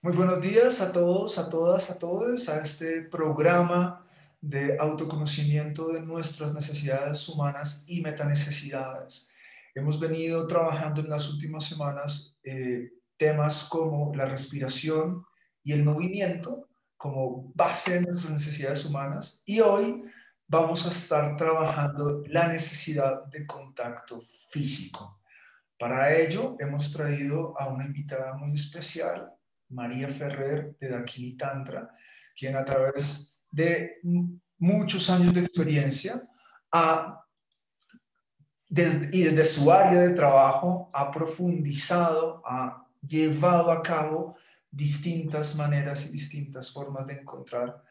[0.00, 4.06] Muy buenos días a todos, a todas, a todos, a este programa
[4.40, 9.28] de autoconocimiento de nuestras necesidades humanas y metanecesidades.
[9.74, 15.24] Hemos venido trabajando en las últimas semanas eh, temas como la respiración
[15.64, 20.04] y el movimiento como base de nuestras necesidades humanas y hoy
[20.46, 25.20] vamos a estar trabajando la necesidad de contacto físico.
[25.76, 29.32] Para ello hemos traído a una invitada muy especial,
[29.70, 31.94] María Ferrer de Dakini Tantra,
[32.36, 34.00] quien a través de
[34.58, 36.28] muchos años de experiencia
[36.72, 37.24] ha,
[38.70, 44.36] y desde su área de trabajo ha profundizado, ha llevado a cabo
[44.70, 47.82] distintas maneras y distintas formas de encontrar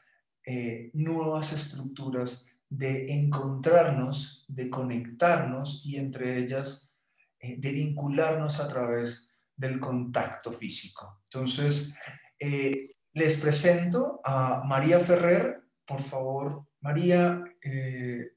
[0.46, 6.94] eh, nuevas estructuras de encontrarnos, de conectarnos y entre ellas
[7.40, 9.27] eh, de vincularnos a través
[9.58, 11.22] del contacto físico.
[11.24, 11.98] Entonces,
[12.40, 15.64] eh, les presento a María Ferrer.
[15.86, 18.34] Por favor, María, eh,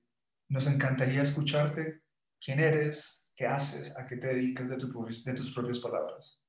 [0.48, 2.00] nos encantaría escucharte.
[2.40, 3.30] ¿Quién eres?
[3.36, 3.94] ¿Qué haces?
[3.96, 4.76] ¿A qué te dedicas de,
[5.34, 6.40] tus propias palabras?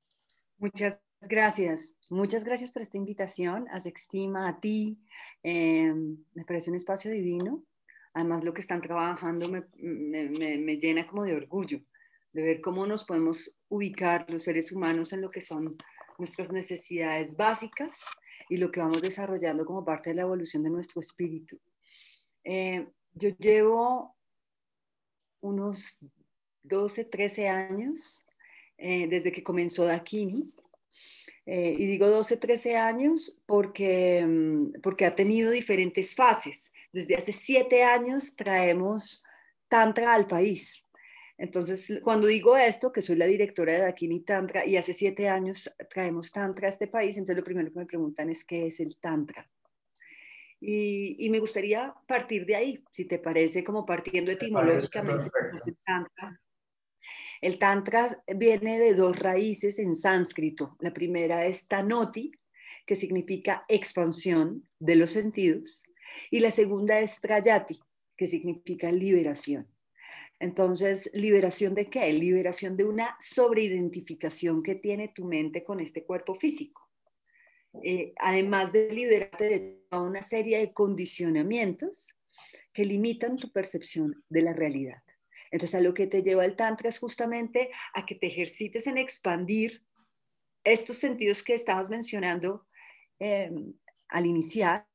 [0.56, 1.98] Muchas gracias.
[2.08, 4.98] Muchas gracias por esta invitación a Sextima, a ti.
[5.42, 7.64] Em, me parece un espacio divino.
[8.14, 11.82] Además, lo que están trabajando me, me, me llena como de orgullo
[12.32, 15.76] de ver cómo nos podemos ubicar los seres humanos en lo que son
[16.18, 18.04] nuestras necesidades básicas
[18.48, 21.58] y lo que vamos desarrollando como parte de la evolución de nuestro espíritu.
[22.44, 24.16] Eh, yo llevo
[25.40, 25.98] unos
[26.62, 28.26] 12, 13 años
[28.78, 30.52] eh, desde que comenzó Dakini.
[31.44, 36.72] Eh, y digo 12, 13 años porque, mm, porque ha tenido diferentes fases.
[36.92, 39.24] Desde hace 7 años traemos
[39.68, 40.84] Tantra al país.
[41.38, 45.72] Entonces, cuando digo esto, que soy la directora de Dakini Tantra y hace siete años
[45.90, 48.96] traemos Tantra a este país, entonces lo primero que me preguntan es qué es el
[48.96, 49.48] Tantra.
[50.64, 55.28] Y, me gustaría partir de ahí, si te parece, como partiendo etimológicamente.
[55.66, 56.40] El tantra.
[57.40, 60.76] el tantra viene de dos raíces en sánscrito.
[60.78, 62.30] La primera es tanoti,
[62.86, 65.82] que significa expansión de los sentidos,
[66.30, 67.80] y la segunda es trayati,
[68.16, 69.66] que significa liberación.
[70.42, 72.12] Entonces, ¿liberación de qué?
[72.12, 76.90] Liberación de una sobreidentificación que tiene tu mente con este cuerpo físico.
[77.84, 82.16] Eh, además de liberarte de toda una serie de condicionamientos
[82.72, 85.00] que limitan tu percepción de la realidad.
[85.52, 88.98] Entonces, a lo que te lleva el Tantra es justamente a que te ejercites en
[88.98, 89.84] expandir
[90.64, 92.66] estos sentidos que estabas mencionando
[93.20, 93.74] em,
[94.08, 94.88] al iniciar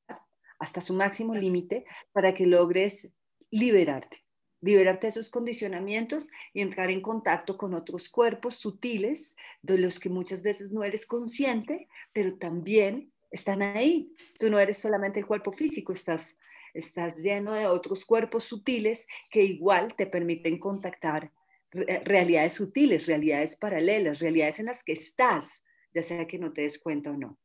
[0.60, 3.14] hasta su máximo límite para que logres
[3.50, 4.27] liberarte
[4.62, 10.10] liberarte de esos condicionamientos y entrar en contacto con otros cuerpos sutiles de los que
[10.10, 14.14] muchas veces no eres consciente, pero también están ahí.
[14.40, 16.36] Tú no eres solamente el cuerpo físico, estás,
[16.74, 21.32] estás lleno de otros cuerpos sutiles que igual te permiten contactar
[21.72, 25.64] realidades sutiles, realidades paralelas, realidades en las que estás,
[25.94, 27.38] ya sea que no te des cuenta o no.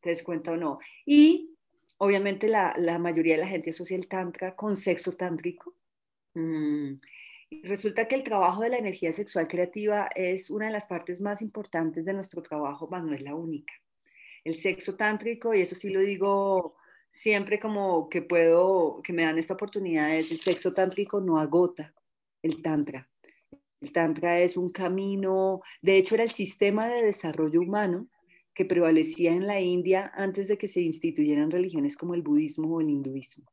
[0.00, 0.78] Te des cuenta o no.
[1.04, 1.56] Y
[1.98, 5.74] obviamente la, la mayoría de la gente asocia el tantra con sexo tántrico
[6.34, 6.94] Mm,
[7.62, 11.42] resulta que el trabajo de la energía sexual creativa es una de las partes más
[11.42, 13.74] importantes de nuestro trabajo, mas no es la única.
[14.44, 16.76] El sexo tántrico, y eso sí lo digo
[17.10, 21.92] siempre como que puedo, que me dan esta oportunidad, es el sexo tántrico no agota
[22.42, 23.08] el tantra.
[23.80, 28.08] El tantra es un camino, de hecho era el sistema de desarrollo humano
[28.54, 32.80] que prevalecía en la India antes de que se instituyeran religiones como el budismo o
[32.80, 33.50] el hinduismo.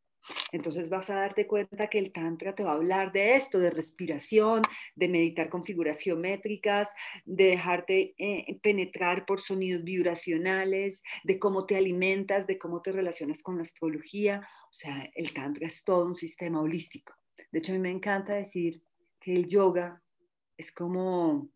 [0.52, 3.70] Entonces vas a darte cuenta que el Tantra te va a hablar de esto, de
[3.70, 4.62] respiración,
[4.96, 6.94] de meditar con figuras geométricas,
[7.26, 13.42] de dejarte eh, penetrar por sonidos vibracionales, de cómo te alimentas, de cómo te relacionas
[13.42, 14.48] con la astrología.
[14.70, 17.14] O sea, el Tantra es todo un sistema holístico.
[17.52, 18.82] De hecho, a mí me encanta decir
[19.20, 20.02] que el yoga
[20.58, 21.50] es como,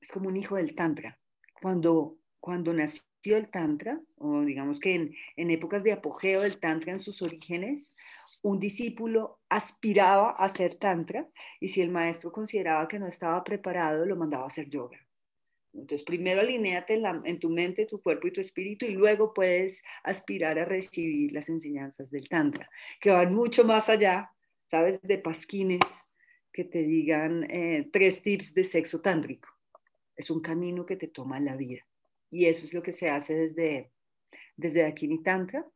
[0.00, 1.18] es como un hijo del Tantra.
[1.60, 6.98] Cuando, cuando nació el Tantra, o digamos que en, épocas de apogeo del Tantra en
[6.98, 7.94] sus orígenes,
[8.42, 11.28] un discípulo aspiraba a ser Tantra
[11.60, 14.98] y si el maestro consideraba que no estaba preparado, lo mandaba a hacer yoga.
[15.72, 19.84] Entonces, primero alineate en, en tu mente, tu cuerpo y tu espíritu y luego puedes
[20.02, 22.68] aspirar a recibir las enseñanzas del Tantra,
[23.00, 24.32] que van mucho más allá,
[24.66, 25.00] ¿sabes?
[25.02, 26.10] De pasquines
[26.52, 29.48] que te digan eh, tres tips de sexo tántrico.
[30.16, 31.86] Es un camino que te toma la vida.
[32.30, 33.92] Y eso es lo que se hace desde,
[34.56, 35.66] desde Dakini Tantra.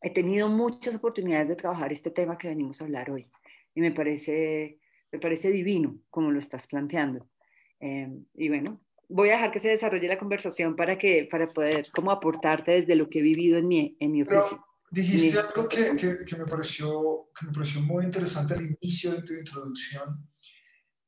[0.00, 3.30] He tenido muchas oportunidades de trabajar este tema que venimos a hablar hoy
[3.74, 4.80] y me parece,
[5.12, 7.28] me parece divino como lo estás planteando.
[7.80, 11.86] Eh, y bueno, voy a dejar que se desarrolle la conversación para, que, para poder
[11.92, 14.64] como aportarte desde lo que he vivido en mi, en mi oficio.
[14.90, 19.34] dijiste algo que, que, me pareció, que me pareció muy interesante al inicio de tu
[19.34, 20.28] introducción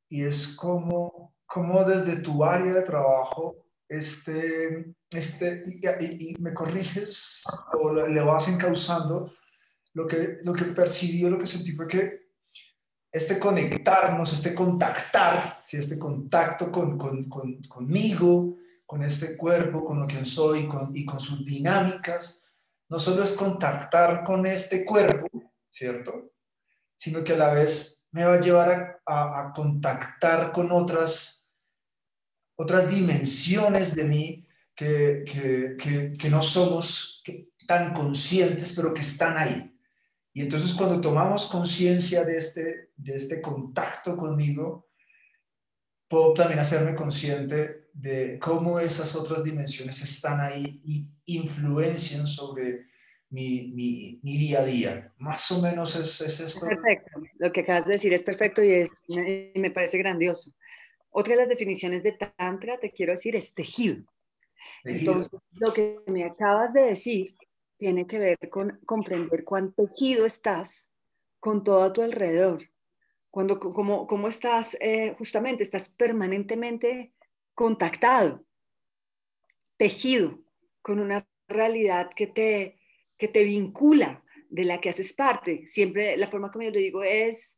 [0.09, 7.45] y es cómo, cómo desde tu área de trabajo este, este, y, me corriges
[7.81, 9.33] o le vas encauzando,
[9.93, 12.25] lo que, lo que percibió, lo que sentí fue que
[13.13, 15.77] este conectarnos, este contactar, ¿sí?
[15.77, 21.21] este contacto con, con, con, conmigo, con este cuerpo, con lo que soy y con
[21.21, 22.45] sus dinámicas,
[22.89, 25.29] no solo es contactar con este cuerpo,
[25.71, 26.33] ¿cierto?
[26.97, 31.34] Sino que a la vez me va a llevar a, a contactar con otras
[32.57, 35.25] otras dimensiones de mí que,
[36.19, 37.23] que, no somos
[37.67, 39.71] tan conscientes, pero que están ahí.
[40.33, 44.89] Y entonces cuando tomamos conciencia de este, de este contacto conmigo,
[46.09, 52.85] puedo también hacerme consciente de cómo esas otras dimensiones están ahí y influencian sobre
[53.31, 55.13] mi, mi, mi día a día.
[55.19, 56.67] Más o menos es, es esto.
[56.67, 58.91] Perfecto, lo que acabas de decir es perfecto y
[59.55, 60.53] me parece grandioso.
[61.17, 64.03] Otra de las definiciones de Tantra, te quiero decir, es tejido.
[64.83, 67.37] Entonces, lo que me acabas de decir
[67.77, 70.93] tiene que ver con comprender cuán tejido estás
[71.39, 72.69] con todo a tu alrededor.
[73.31, 77.15] Cuando, como, cómo estás, eh, justamente, estás permanentemente
[77.55, 78.45] contactado,
[79.77, 80.41] tejido
[80.83, 82.81] con una realidad que te,
[83.17, 85.69] que te vincula, de la que haces parte.
[85.69, 87.57] Siempre la forma como yo lo digo es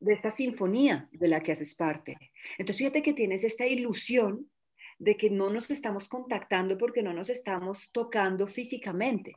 [0.00, 2.16] de esta sinfonía de la que haces parte.
[2.58, 4.50] Entonces, fíjate que tienes esta ilusión
[4.98, 9.34] de que no nos estamos contactando porque no nos estamos tocando físicamente,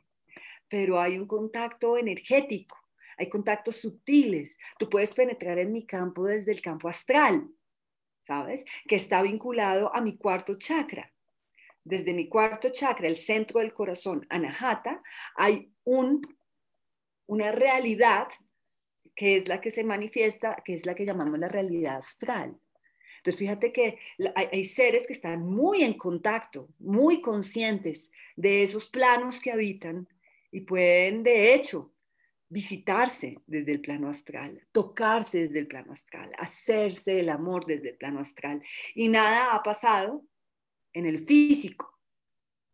[0.68, 2.76] pero hay un contacto energético,
[3.16, 4.58] hay contactos sutiles.
[4.78, 7.48] Tú puedes penetrar en mi campo desde el campo astral,
[8.22, 8.64] ¿sabes?
[8.88, 11.12] Que está vinculado a mi cuarto chakra.
[11.82, 15.02] Desde mi cuarto chakra, el centro del corazón, Anahata,
[15.36, 16.22] hay un,
[17.26, 18.28] una realidad
[19.14, 22.58] que es la que se manifiesta, que es la que llamamos la realidad astral.
[23.24, 23.98] Entonces, fíjate que
[24.34, 30.06] hay, seres que están muy en contacto, muy conscientes de esos planos que habitan
[30.50, 31.94] y pueden, de hecho,
[32.50, 37.96] visitarse desde el plano astral, tocarse desde el plano astral, hacerse el amor desde el
[37.96, 38.62] plano astral.
[38.94, 40.22] Y nada ha pasado
[40.92, 41.98] en el físico,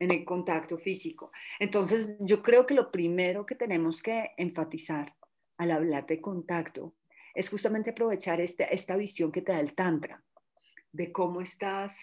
[0.01, 1.31] en el contacto físico.
[1.61, 5.15] Entonces, yo creo que lo primero que tenemos que enfatizar
[5.61, 6.95] al hablar de contacto
[7.35, 10.25] es justamente aprovechar este, esta visión que te da el Tantra,
[10.91, 11.99] de cómo estás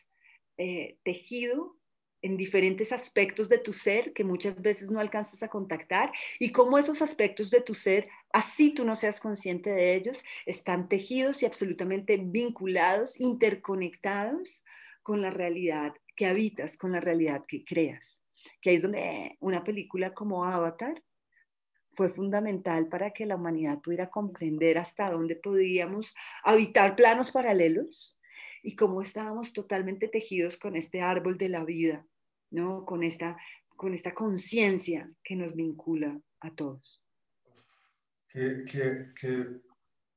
[0.57, 1.75] eh, tejido
[2.21, 6.77] en diferentes aspectos de tu ser que muchas veces no alcanzas a contactar y cómo
[6.77, 11.47] esos aspectos de tu ser, así tú no seas consciente de ellos, están tejidos y
[11.47, 14.63] absolutamente vinculados, interconectados
[15.01, 18.23] con la realidad que habitas, con la realidad que creas.
[18.61, 21.01] Que ahí es donde una película como Avatar
[21.97, 26.13] fue fundamental para que la humanidad pudiera comprender hasta dónde podíamos
[26.43, 28.19] habitar planos paralelos
[28.61, 32.05] y cómo estábamos totalmente tejidos con este árbol de la vida,
[32.51, 32.85] ¿no?
[32.85, 33.35] Con esta,
[33.75, 37.03] con esta conciencia que nos vincula a todos.
[38.29, 39.45] Qué, qué, qué,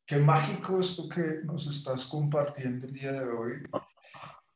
[0.05, 3.53] qué, mágico esto que nos estás compartiendo el día de hoy.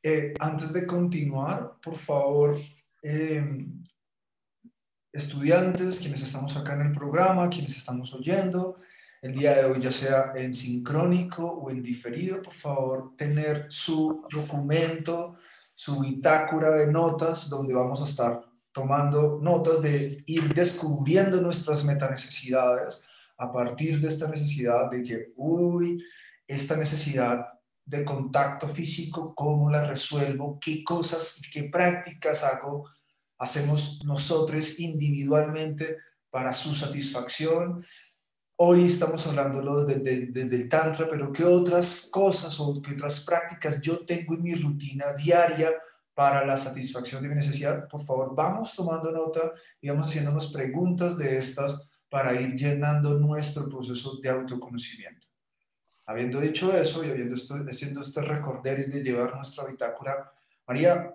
[0.03, 2.55] Eh, antes de continuar, por favor,
[3.03, 3.67] eh,
[5.15, 8.79] estudiantes, quienes estamos acá en el programa, quienes estamos oyendo,
[9.23, 14.27] el día de hoy, ya sea en sincrónico o en diferido, por favor, tener su
[14.31, 15.37] documento,
[15.75, 18.41] su bitácora de notas, donde vamos a estar
[18.73, 23.07] tomando notas de ir descubriendo nuestras metanecesidades
[23.39, 26.05] a partir de esta necesidad de que, uy,
[26.47, 27.47] esta necesidad
[27.87, 30.59] de contacto físico, ¿cómo la resuelvo?
[30.61, 32.89] ¿Qué cosas y qué prácticas hago
[33.45, 35.99] hacemos nosotros individualmente
[36.31, 37.85] para su satisfacción.
[38.57, 43.83] Hoy estamos hablando desde, desde, el Tantra, pero ¿qué otras cosas o qué otras prácticas
[43.83, 45.73] yo tengo en mi rutina diaria
[46.15, 47.87] para la satisfacción de mi necesidad?
[47.87, 53.69] Por favor, vamos tomando nota y vamos haciéndonos preguntas de estas para ir llenando nuestro
[53.69, 55.27] proceso de autoconocimiento.
[56.07, 60.33] Habiendo dicho eso y habiendo esto, haciendo este recorderis de llevar nuestra bitácora,
[60.67, 61.15] María,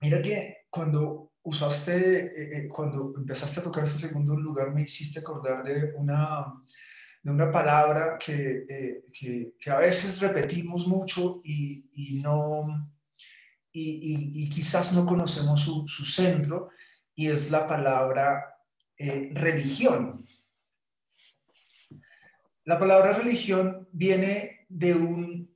[0.00, 5.20] mira que cuando usaste, eh, eh, cuando empezaste a tocar este segundo lugar, me hiciste
[5.20, 6.52] acordar de una,
[7.22, 12.92] de una palabra que, eh, que, que, a veces repetimos mucho y, y no,
[13.72, 16.70] y, y, quizás no conocemos su, su, centro,
[17.14, 18.56] y es la palabra
[19.32, 20.26] religión.
[22.64, 25.50] La palabra religión viene de un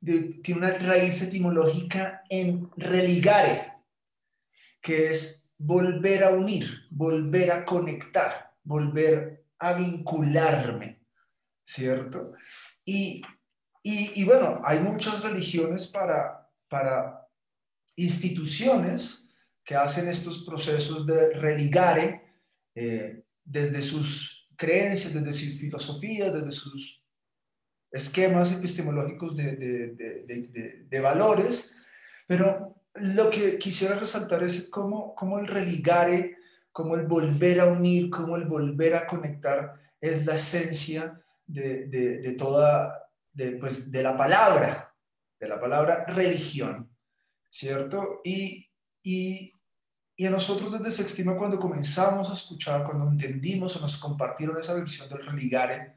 [0.00, 3.77] tiene una raíz etimológica en religare,
[4.88, 11.04] que es volver a unir, volver a conectar, volver a vincularme,
[11.62, 12.32] ¿cierto?
[12.86, 13.20] Y,
[13.82, 17.28] y, bueno, hay muchas religiones para, para
[17.96, 19.30] instituciones
[19.62, 22.40] que hacen estos procesos de religare
[22.74, 27.04] eh, desde sus creencias, desde sus filosofías, desde sus
[27.90, 31.76] esquemas epistemológicos de, de, de, valores,
[32.26, 36.36] pero lo que quisiera resaltar es cómo, cómo el religare,
[36.72, 43.10] cómo el volver a unir, cómo el volver a conectar es la esencia de, toda,
[43.58, 44.94] pues, de la palabra,
[45.40, 46.90] de la palabra religión,
[47.50, 48.20] ¿cierto?
[48.24, 48.70] Y,
[49.02, 49.52] y,
[50.16, 54.74] y a nosotros desde Sextima, cuando comenzamos a escuchar, cuando entendimos o nos compartieron esa
[54.74, 55.96] versión del religare,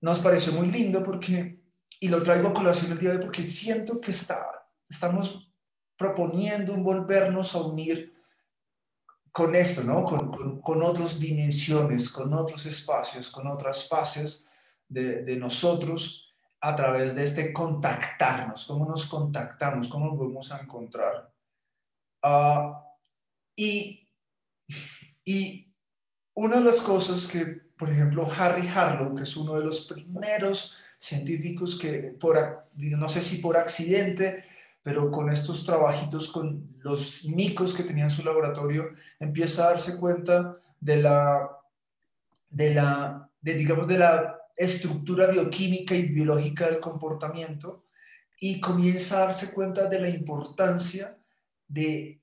[0.00, 1.62] nos pareció muy lindo porque,
[1.98, 4.44] y lo traigo a colación el día de hoy porque siento que está,
[4.88, 5.50] estamos
[5.96, 8.14] proponiendo un volvernos a unir
[9.32, 10.04] con esto, ¿no?
[10.04, 14.50] Con, con, otras dimensiones, con otros espacios, con otras fases
[14.88, 20.60] de, de, nosotros a través de este contactarnos, cómo nos contactamos, cómo nos vamos a
[20.60, 21.32] encontrar.
[22.22, 22.84] Ah,
[23.56, 24.08] y,
[25.24, 25.74] y
[26.34, 30.76] una de las cosas que por ejemplo, Harry Harlow, que es uno de los primeros
[30.98, 34.44] científicos que, por, no sé si por accidente,
[34.84, 39.96] pero con estos trabajitos con los micos que tenía en su laboratorio, empieza a darse
[39.96, 41.48] cuenta de la,
[42.50, 47.86] de la, digamos, de la estructura bioquímica y biológica del comportamiento
[48.38, 51.16] y comienza a darse cuenta de la importancia
[51.66, 52.20] de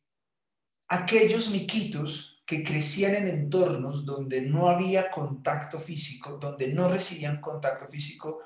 [0.87, 7.87] aquellos miquitos que crecían en entornos donde no había contacto físico, donde no recibían contacto
[7.87, 8.41] físico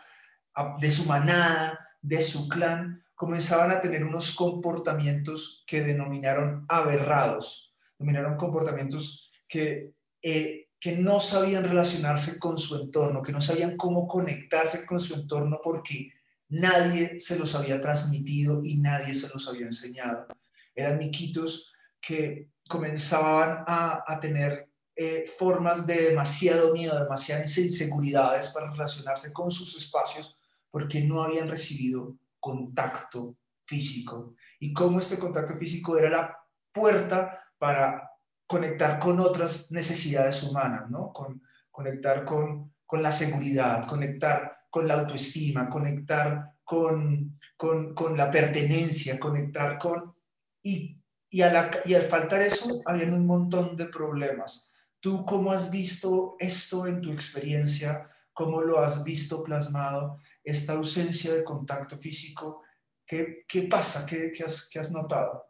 [0.79, 8.35] de su manada, de su clan, comenzaban a tener unos comportamientos que denominaron aberrados, denominaron
[8.35, 14.85] comportamientos que, eh, que no sabían relacionarse con su entorno, que no sabían cómo conectarse
[14.85, 16.11] con su entorno porque
[16.49, 20.27] nadie se los había transmitido y nadie se los había enseñado.
[20.75, 29.31] Eran miquitos que comenzaban a, tener eh, formas de demasiado miedo, demasiadas inseguridades para relacionarse
[29.31, 30.37] con sus espacios
[30.69, 34.35] porque no habían recibido contacto físico.
[34.59, 36.37] Y cómo este contacto físico era la
[36.71, 38.11] puerta para
[38.45, 41.11] conectar con otras necesidades humanas, ¿no?
[41.11, 48.29] Con, conectar con, con la seguridad, conectar con la autoestima, conectar con, con, con la
[48.29, 50.15] pertenencia, conectar con...
[50.61, 51.01] Y
[51.35, 54.71] y, al faltar eso, habían un montón de problemas.
[55.01, 58.07] ¿Tú cómo has visto esto en tu experiencia?
[58.31, 60.17] ¿Cómo lo has visto plasmado?
[60.45, 62.63] Esta ausencia de contacto físico,
[63.05, 64.05] ¿qué, pasa?
[64.05, 65.43] ¿Qué, qué, has, ¿Qué has notado?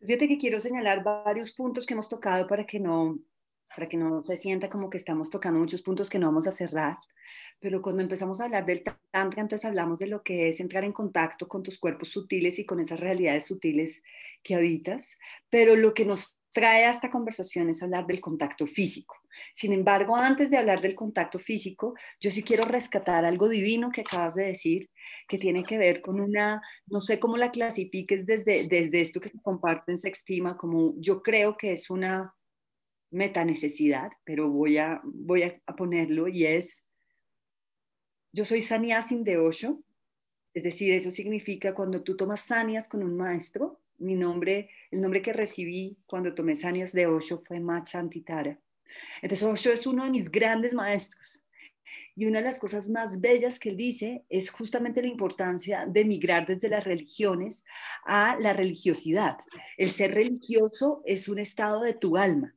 [0.00, 3.18] Fíjate que quiero señalar varios puntos que hemos tocado para que no,
[3.68, 6.52] para que no se sienta como que estamos tocando muchos puntos que no vamos a
[6.52, 6.96] cerrar.
[7.60, 10.92] Pero cuando empezamos a hablar del tantra, entonces hablamos de lo que es entrar en
[10.92, 14.02] contacto con tus cuerpos sutiles y con esas realidades sutiles
[14.42, 15.18] que habitas.
[15.50, 19.16] Pero lo que nos trae a esta conversación es hablar del contacto físico.
[19.52, 24.02] Sin embargo, antes de hablar del contacto físico, yo sí quiero rescatar algo divino que
[24.02, 24.90] acabas de decir,
[25.28, 29.28] que tiene que ver con una, no sé cómo la clasifiques desde, desde esto que
[29.28, 32.34] se comparte en Sextima, como yo creo que es una
[33.10, 36.84] meta necesidad, pero voy a, voy a ponerlo y es
[38.32, 39.82] yo soy Saniasin de Osho,
[40.54, 45.22] es decir, eso significa cuando tú tomas sanias con un maestro, mi nombre, el nombre
[45.22, 48.58] que recibí cuando tomé sanias de Osho fue Macha Antitara.
[49.22, 51.44] Entonces Osho es uno de mis grandes maestros.
[52.14, 56.04] Y una de las cosas más bellas que él dice es justamente la importancia de
[56.04, 57.64] migrar desde las religiones
[58.04, 59.38] a la religiosidad.
[59.76, 62.54] El ser religioso es un estado de tu alma.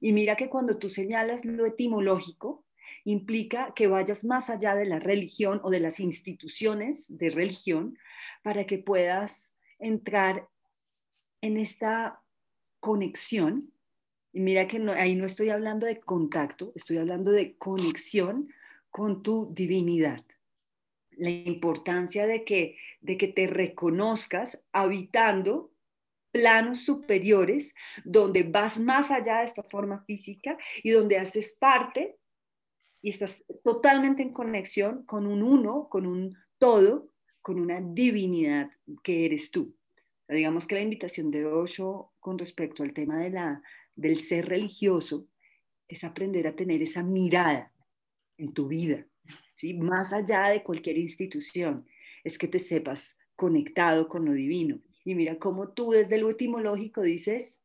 [0.00, 2.64] Y mira que cuando tú señalas lo etimológico,
[3.04, 7.96] implica que vayas más allá de la religión o de las instituciones de religión
[8.42, 10.48] para que puedas entrar
[11.40, 12.22] en esta
[12.80, 13.72] conexión.
[14.32, 18.52] Y mira que ahí no estoy hablando de contacto, estoy hablando de conexión
[18.90, 20.24] con tu divinidad.
[21.10, 25.72] La importancia de que, de que te reconozcas habitando
[26.30, 32.16] planos superiores donde vas más allá de esta forma física y donde haces parte
[33.02, 38.70] y estás totalmente en conexión con un uno, con un todo, con una divinidad
[39.02, 39.74] que eres tú.
[40.28, 43.62] digamos que la invitación de Osho con respecto al tema de la,
[43.96, 45.28] del ser religioso
[45.88, 47.72] es aprender a tener esa mirada
[48.36, 49.06] en tu vida,
[49.52, 49.74] ¿sí?
[49.74, 51.86] más allá de cualquier institución.
[52.22, 54.80] es que te sepas conectado con lo divino.
[55.04, 57.60] Y mira cómo tú desde lo etimológico dices,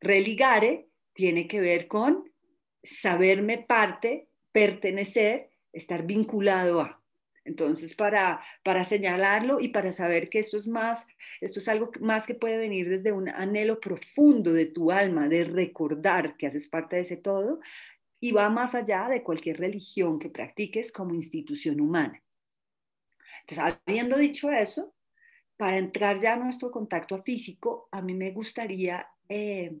[0.00, 2.32] religare tiene que ver con
[2.82, 7.03] saberme parte, pertenecer, estar vinculado a.
[7.44, 11.06] Entonces, para, para señalarlo y para saber que esto es más,
[11.40, 15.44] esto es algo más que puede venir desde un anhelo profundo de tu alma, de
[15.44, 17.60] recordar que haces parte de ese todo,
[18.18, 22.22] y va más allá de cualquier religión que practiques como institución humana.
[23.40, 24.94] Entonces, habiendo dicho eso,
[25.58, 29.76] para entrar ya a nuestro contacto físico, a mí me gustaría eh,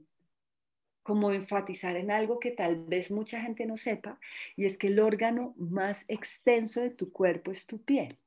[1.04, 4.18] como enfatizar en algo que tal vez mucha gente no sepa,
[4.56, 8.18] y es que el órgano más extenso de tu cuerpo es tu piel.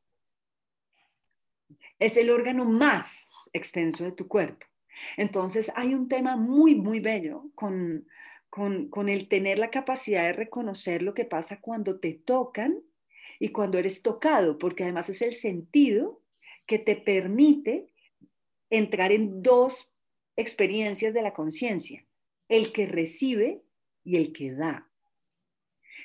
[2.00, 4.66] Es el órgano más extenso de tu cuerpo.
[5.18, 8.08] Entonces hay un tema muy, muy bello con,
[8.50, 12.80] con, con el tener la capacidad de reconocer lo que pasa cuando te tocan
[13.40, 16.22] y cuando eres tocado, porque además es el sentido
[16.68, 17.88] que te permite
[18.70, 19.92] entrar en dos
[20.36, 22.07] experiencias de la conciencia,
[22.50, 23.64] el que recibe
[24.04, 24.90] y el que da.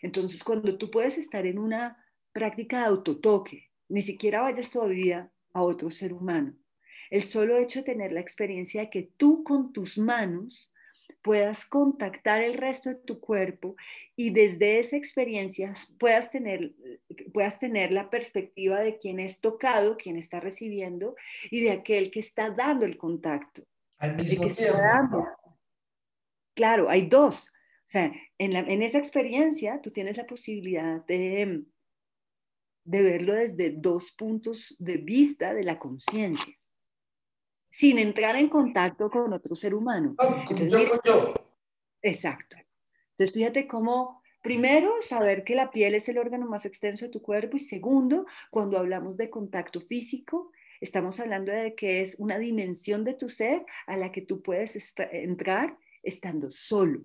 [0.02, 5.62] Entonces, cuando tú puedes estar en una práctica de autotoque, ni siquiera vayas todavía a
[5.62, 6.56] otro ser humano,
[7.10, 10.72] el solo hecho de tener la experiencia de que tú con tus manos
[11.20, 13.76] puedas contactar el resto de tu cuerpo
[14.16, 16.72] y desde esa experiencia puedas tener,
[17.32, 21.14] puedas tener la perspectiva de quien es tocado, quien está recibiendo
[21.50, 23.62] y de aquel que está dando el contacto.
[23.98, 25.24] Al mismo tiempo.
[26.54, 27.52] Claro, hay dos.
[27.84, 31.64] O sea, en, en, esa experiencia tú tienes la posibilidad de,
[32.84, 36.54] de verlo desde dos puntos de vista de la conciencia
[37.72, 40.14] sin entrar en contacto con otro ser humano.
[42.02, 42.56] Exacto.
[43.10, 47.22] Entonces, fíjate cómo, primero, saber que la piel es el órgano más extenso de tu
[47.22, 53.04] cuerpo y segundo, cuando hablamos de contacto físico, estamos hablando de que es una dimensión
[53.04, 57.04] de tu ser a la que tú puedes entrar estando solo,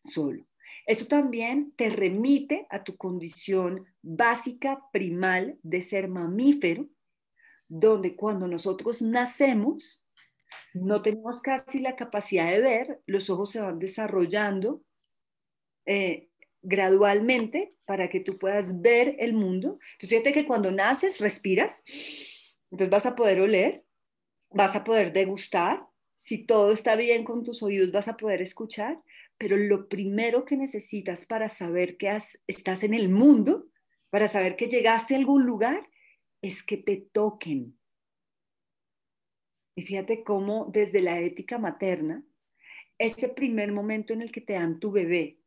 [0.00, 0.44] solo.
[0.86, 6.88] Eso también te remite a tu condición básica, primal de ser mamífero,
[7.68, 10.06] donde cuando nosotros nacemos,
[10.72, 14.82] no tenemos casi la capacidad de ver, los ojos se van desarrollando
[15.84, 16.30] eh,
[16.62, 19.78] gradualmente para que tú puedas ver el mundo.
[19.92, 21.82] Entonces, fíjate que cuando naces, respiras,
[22.70, 23.84] entonces vas a poder oler,
[24.50, 25.86] vas a poder degustar,
[26.18, 29.00] si todo está bien con tus oídos, vas a poder escuchar,
[29.38, 32.08] pero lo primero que necesitas para saber que
[32.48, 33.68] estás en el mundo,
[34.10, 35.88] para saber que llegaste a algún lugar,
[36.42, 37.78] es que te toquen.
[39.76, 42.24] Y fíjate cómo desde la ética materna,
[42.98, 45.38] ese primer momento en el que te dan tu bebé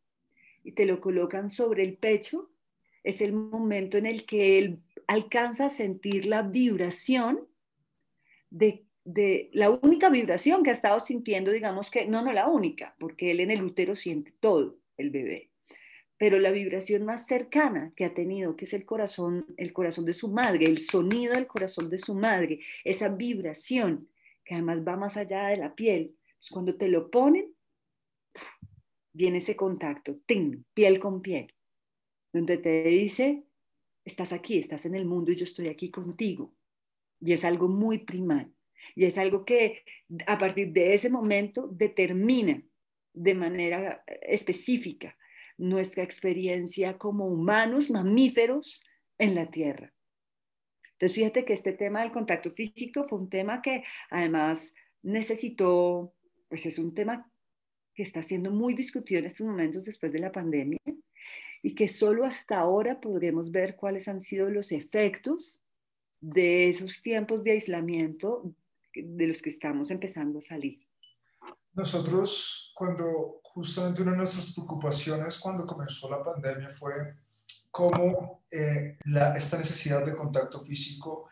[0.63, 2.49] y te lo colocan sobre el pecho,
[3.03, 7.45] es el momento en el que él alcanza a sentir la vibración
[8.49, 12.95] de, de, la única vibración que ha estado sintiendo, digamos que, no, no la única,
[12.99, 15.51] porque él en el útero siente todo, el bebé
[16.21, 20.13] pero la vibración más cercana que ha tenido, que es el corazón, el corazón de
[20.13, 24.07] su madre, el sonido del corazón de su madre, esa vibración
[24.45, 26.15] que además va más allá de la piel.
[26.37, 27.51] Pues cuando te lo ponen,
[29.11, 30.63] viene ese contacto, ¡ting!
[30.75, 31.55] piel con piel,
[32.31, 33.43] donde te dice,
[34.05, 36.53] estás aquí, estás en el mundo y yo estoy aquí contigo.
[37.19, 38.53] Y es algo muy primal.
[38.95, 39.83] Y es algo que
[40.27, 42.61] a partir de ese momento determina
[43.13, 45.17] de manera específica
[45.57, 48.83] nuestra experiencia como humanos, mamíferos
[49.17, 49.93] en la Tierra.
[50.93, 56.13] Entonces, fíjate que este tema del contacto físico fue un tema que además necesitó,
[56.47, 57.31] pues es un tema
[57.93, 60.79] que está siendo muy discutido en estos momentos después de la pandemia
[61.63, 65.63] y que solo hasta ahora podremos ver cuáles han sido los efectos
[66.19, 68.53] de esos tiempos de aislamiento
[68.93, 70.79] de los que estamos empezando a salir.
[71.73, 77.15] Nosotros, cuando justamente una de nuestras preocupaciones cuando comenzó la pandemia fue
[77.69, 78.97] cómo eh,
[79.35, 81.29] esta necesidad de contacto físico,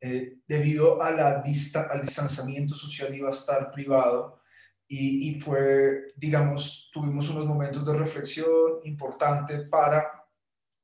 [0.00, 4.40] eh, debido a la vista, al distanciamiento social, iba a estar privado.
[4.86, 10.04] Y, y, fue, digamos, tuvimos unos momentos de reflexión importante para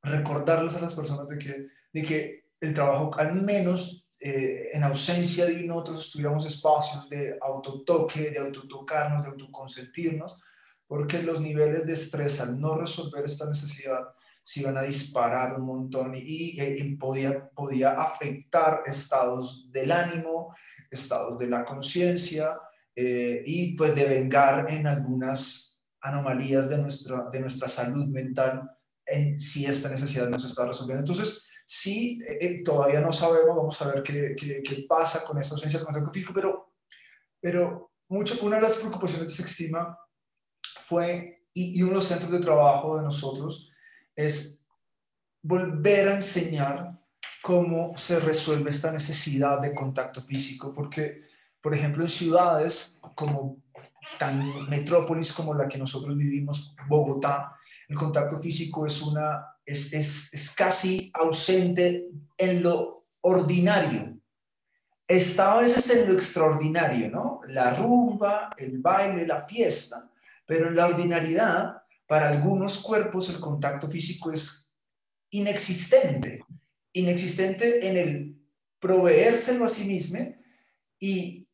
[0.03, 5.45] recordarles a las personas de que, de que el trabajo, al menos eh, en ausencia
[5.45, 10.39] de nosotros tuviéramos espacios de autotoque, de autotocarnos, de autoconsentirnos,
[10.87, 14.01] porque los niveles de estrés al no resolver esta necesidad
[14.43, 20.55] se iban a disparar un montón y, podía, podía afectar estados del ánimo,
[20.91, 22.57] estados de la conciencia
[22.95, 28.71] eh, y pues devengar en algunas anomalías de nuestra, de nuestra salud mental
[29.05, 31.01] en si esta necesidad no se está resolviendo.
[31.01, 35.85] Entonces, Sí, eh, todavía no sabemos, vamos a ver qué, pasa con esta ausencia de
[35.85, 36.75] contacto físico, pero,
[37.41, 39.99] pero mucho, una de las preocupaciones de Sextima
[40.81, 43.73] fue, y, y uno de los centros de trabajo de nosotros,
[44.15, 44.69] es
[45.43, 47.01] volver a enseñar
[47.43, 51.23] cómo se resuelve esta necesidad de contacto físico, porque,
[51.61, 53.63] por ejemplo, en ciudades como
[54.19, 57.53] tan metrópolis como la que nosotros vivimos, Bogotá,
[57.89, 64.17] el contacto físico es, una, es, es, es casi ausente en lo ordinario.
[65.09, 67.41] Está a veces en lo extraordinario, ¿no?
[67.49, 70.11] La rumba, el baile, la fiesta,
[70.47, 74.77] pero en la ordinariedad, para algunos cuerpos el contacto físico es
[75.31, 76.45] inexistente,
[76.93, 78.37] inexistente en el
[78.79, 80.35] proveérselo a sí mismo
[80.99, 81.47] y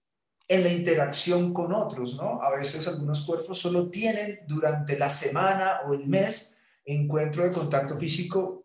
[0.48, 2.42] en la interacción con otros, ¿no?
[2.42, 7.96] A veces algunos cuerpos solo tienen durante la semana o el mes encuentro de contacto
[7.96, 8.64] físico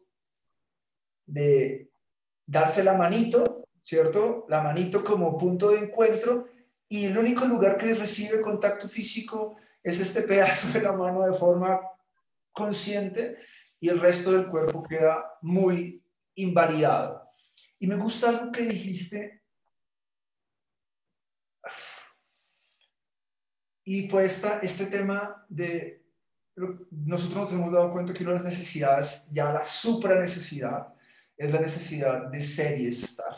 [1.26, 1.90] de
[2.46, 4.46] darse la manito, ¿cierto?
[4.50, 6.48] La manito como punto de encuentro
[6.90, 11.38] y el único lugar que recibe contacto físico es este pedazo de la mano de
[11.38, 11.80] forma
[12.52, 13.38] consciente
[13.80, 16.04] y el resto del cuerpo queda muy
[16.36, 17.30] invalidado.
[17.80, 19.38] Y me gusta algo que dijiste
[23.90, 26.04] Y fue esta, este tema de,
[26.92, 30.94] nosotros nos hemos dado cuenta que una de las necesidades, ya la supra necesidad,
[31.38, 33.36] es la necesidad de ser y estar.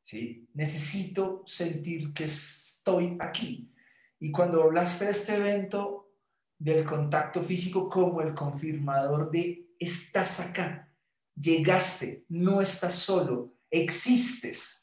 [0.00, 0.48] ¿sí?
[0.54, 3.72] Necesito sentir que estoy aquí.
[4.20, 6.12] Y cuando hablaste de este evento
[6.58, 10.92] del contacto físico como el confirmador de estás acá,
[11.34, 14.79] llegaste, no estás solo, existes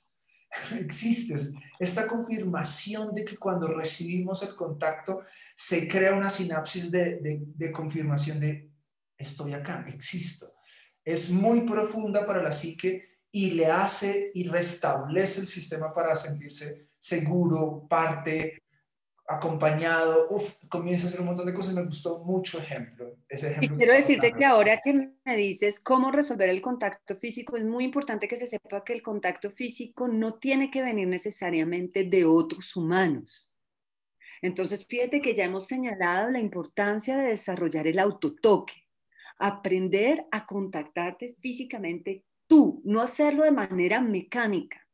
[0.80, 1.54] existes.
[1.80, 5.22] Esta confirmación de que cuando recibimos el contacto
[5.56, 8.72] se crea una sinapsis de, confirmación de
[9.18, 10.48] estoy acá, existo.
[11.04, 16.88] Es muy profunda para la psique y le hace y restablece el sistema para sentirse
[17.00, 18.62] seguro, parte,
[19.28, 21.76] acompañado, uf, comienza a hacer un montón de cosas.
[21.76, 23.18] Me gustó mucho ejemplo.
[23.28, 27.58] Ese ejemplo y quiero decirte que ahora que me dices cómo resolver el contacto físico,
[27.58, 32.06] es muy importante que se sepa que el contacto físico no tiene que venir necesariamente
[32.06, 33.54] de otros humanos.
[34.42, 38.88] Entonces, fíjate que ya hemos señalado la importancia de desarrollar el autotoque,
[39.40, 44.87] aprender a contactarte físicamente tú, no hacerlo de manera mecánica.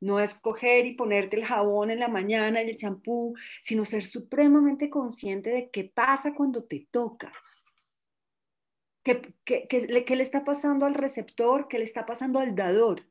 [0.00, 4.04] No es coger y ponerte el jabón en la mañana y el champú, sino ser
[4.04, 7.64] supremamente consciente de qué pasa cuando te tocas.
[9.02, 11.68] ¿Qué, qué, qué, le está pasando al receptor?
[11.68, 13.02] ¿Qué le está pasando al dador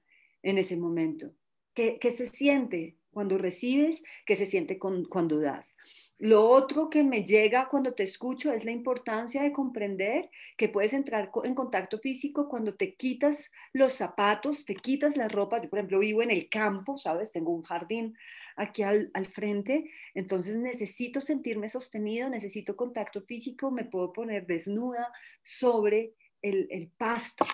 [0.43, 1.33] en ese momento?
[1.73, 4.03] ¿Qué, qué se siente cuando recibes?
[4.25, 5.77] ¿Qué se siente con, cuando das?
[6.17, 10.93] Lo otro que me llega cuando te escucho es la importancia de comprender que puedes
[10.93, 15.61] entrar en contacto físico cuando te quitas los zapatos, te quitas la ropa.
[15.61, 17.33] Yo, por ejemplo, vivo en el campo, ¿sabes?
[17.33, 18.15] Tengo un jardín
[18.55, 25.11] aquí al, frente, entonces necesito sentirme sostenido, necesito contacto físico, me puedo poner desnuda
[25.43, 27.45] sobre el, el pasto,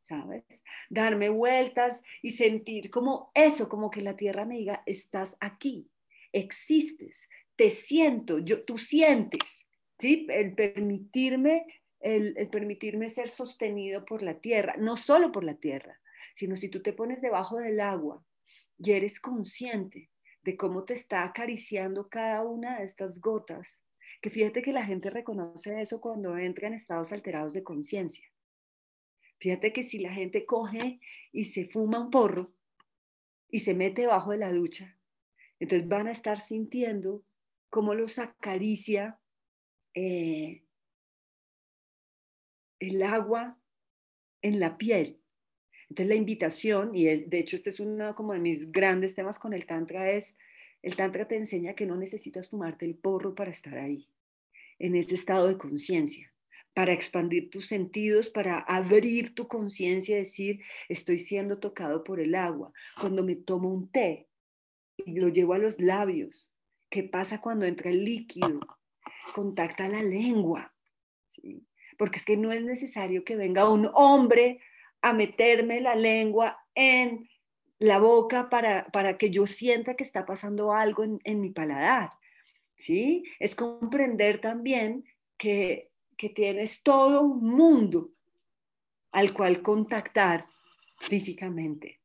[0.00, 0.44] ¿sabes?
[0.88, 5.90] Darme vueltas y sentir como eso, como que la tierra me diga, estás aquí,
[6.32, 10.26] existes, te siento, yo, tú sientes, ¿sí?
[10.30, 11.66] El permitirme,
[12.00, 15.98] el, permitirme ser sostenido por la tierra, no solo por la tierra,
[16.34, 18.24] sino si tú te pones debajo del agua
[18.78, 20.10] y eres consciente
[20.42, 23.82] de cómo te está acariciando cada una de estas gotas,
[24.20, 28.28] que fíjate que la gente reconoce eso cuando entra en estados alterados de conciencia.
[29.38, 31.00] Fíjate que si la gente coge
[31.32, 32.52] y se fuma un porro
[33.50, 34.98] y se mete debajo de la ducha,
[35.58, 37.24] entonces van a estar sintiendo
[37.70, 39.18] cómo los acaricia
[39.94, 40.64] eh,
[42.78, 43.58] el agua
[44.42, 45.20] en la piel.
[45.88, 49.52] Entonces la invitación, y de hecho este es uno como de mis grandes temas con
[49.52, 50.36] el Tantra, es,
[50.82, 54.08] el Tantra te enseña que no necesitas fumarte el porro para estar ahí,
[54.78, 56.32] en ese estado de conciencia,
[56.74, 62.34] para expandir tus sentidos, para abrir tu conciencia y decir, estoy siendo tocado por el
[62.34, 62.72] agua.
[63.00, 64.28] Cuando me tomo un té
[64.98, 66.52] y lo llevo a los labios,
[66.96, 68.58] ¿Qué pasa cuando entra el líquido?
[69.34, 70.74] Contacta la lengua.
[71.26, 71.68] ¿sí?
[71.98, 74.62] Porque es que no es necesario que venga un hombre
[75.02, 77.28] a meterme la lengua en
[77.78, 82.12] la boca para, para que yo sienta que está pasando algo en, en mi paladar.
[82.76, 83.24] ¿sí?
[83.40, 85.04] Es comprender también
[85.36, 88.12] que, que tienes todo un mundo
[89.12, 90.46] al cual contactar
[91.10, 92.00] físicamente,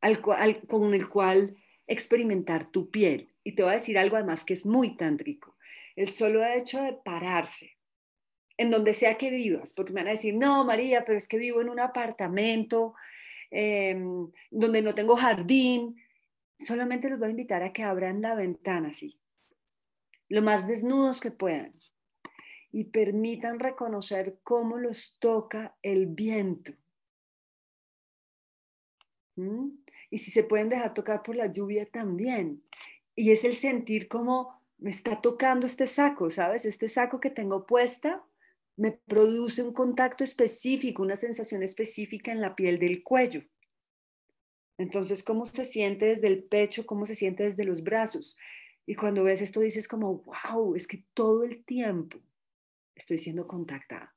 [0.00, 3.30] al, con el cual experimentar tu piel.
[3.44, 5.56] Y te voy a decir algo además que es muy tántrico.
[5.94, 7.76] El solo hecho de pararse
[8.56, 11.38] en donde sea que vivas, porque me van a decir, no, María, pero es que
[11.38, 12.94] vivo en un apartamento
[13.50, 15.96] em, donde no tengo jardín.
[16.58, 19.20] Solamente los voy a invitar a que abran la ventana así,
[20.28, 21.74] lo más desnudos que puedan,
[22.70, 26.72] y permitan reconocer cómo los toca el viento.
[29.36, 29.70] ¿Mm?
[30.10, 32.62] Y si se pueden dejar tocar por la lluvia también.
[33.14, 36.64] Y es el sentir como me está tocando este saco, ¿sabes?
[36.64, 38.24] Este saco que tengo puesta
[38.76, 43.42] me produce un contacto específico, una sensación específica en la piel del cuello.
[44.76, 46.84] Entonces, ¿cómo se siente desde el pecho?
[46.84, 48.36] ¿Cómo se siente desde los brazos?
[48.86, 52.18] Y cuando ves esto dices como, wow, es que todo el tiempo
[52.94, 54.14] estoy siendo contactada.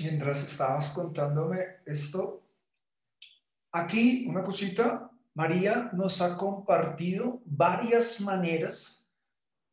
[0.00, 2.46] Mientras estabas contándome esto,
[3.72, 9.12] aquí una cosita, María nos ha compartido varias maneras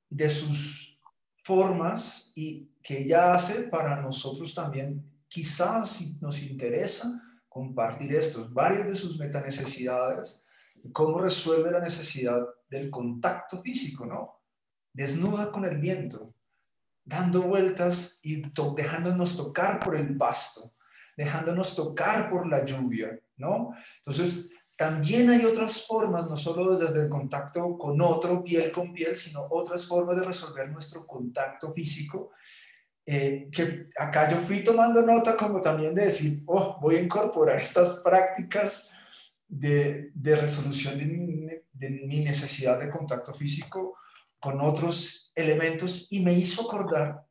[0.10, 1.00] de sus
[1.42, 7.08] formas y que ella hace para nosotros también, quizás si nos interesa
[7.48, 10.46] compartir esto, varias de sus metanecesidades,
[10.92, 14.42] cómo resuelve la necesidad del contacto físico, ¿no?
[14.92, 16.36] Desnuda con el viento,
[17.06, 18.44] dando vueltas y
[18.76, 20.74] dejándonos tocar por el pasto,
[21.16, 23.74] dejándonos tocar por la lluvia, ¿no?
[23.96, 29.16] Entonces, también hay otras formas, no solo desde el contacto con otro, piel con piel,
[29.16, 32.32] sino otras formas de resolver nuestro contacto físico,
[33.06, 37.58] eh, que acá yo fui tomando nota como también de decir, oh, voy a incorporar
[37.58, 38.92] estas prácticas
[39.48, 43.98] de, de resolución de mi, necesidad de contacto físico
[44.40, 47.26] con otros elementos y me hizo acordar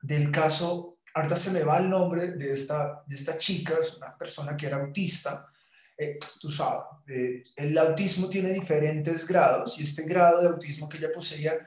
[0.00, 4.16] del caso, ahorita se me va el nombre de esta, de esta chica, es una
[4.16, 5.50] persona que era autista,
[5.98, 10.98] eh, tú sabes, eh, el autismo tiene diferentes grados y este grado de autismo que
[10.98, 11.58] ella poseía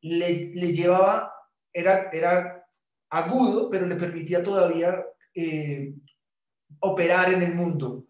[0.00, 1.32] le, le llevaba,
[1.72, 2.66] era, era
[3.10, 5.94] agudo, pero le permitía todavía eh,
[6.80, 8.06] operar en el mundo.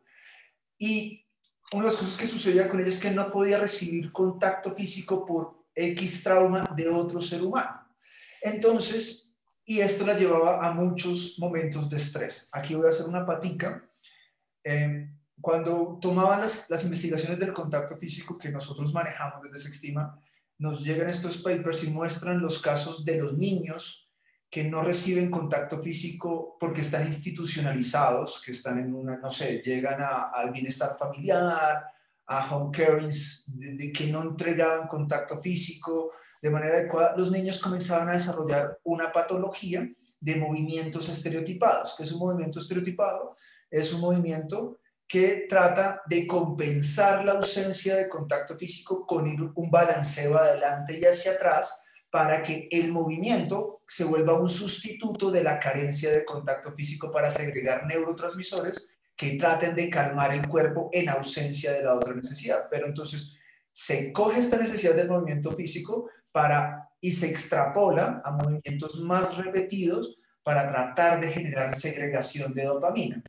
[0.78, 1.24] Y
[1.72, 5.24] una de las cosas que sucedía con ella es que no podía recibir contacto físico
[5.24, 7.88] por X trauma de otro ser humano.
[8.42, 9.34] Entonces,
[9.64, 12.48] y esto la llevaba a muchos momentos de estrés.
[12.52, 13.88] Aquí voy a hacer una patica.
[14.62, 15.08] Eh,
[15.40, 20.18] cuando tomaban las, las, investigaciones del contacto físico que nosotros manejamos desde Sextima,
[20.58, 24.10] nos llegan estos papers y muestran los casos de los niños
[24.48, 30.00] que no reciben contacto físico porque están institucionalizados, que están en una, no sé, llegan
[30.00, 31.84] a, al bienestar familiar,
[32.26, 37.58] a home carings, de, de que no entregaban contacto físico de manera adecuada, los niños
[37.58, 41.94] comenzaban a desarrollar una patología de movimientos estereotipados.
[41.96, 43.34] que es un movimiento estereotipado?
[43.70, 44.78] Es un movimiento
[45.14, 51.34] que trata de compensar la ausencia de contacto físico con un balanceo adelante y hacia
[51.34, 57.12] atrás para que el movimiento se vuelva un sustituto de la carencia de contacto físico
[57.12, 62.66] para segregar neurotransmisores que traten de calmar el cuerpo en ausencia de la otra necesidad.
[62.68, 63.38] Pero entonces
[63.70, 70.18] se coge esta necesidad del movimiento físico para y se extrapola a movimientos más repetidos
[70.42, 73.22] para tratar de generar segregación de dopamina.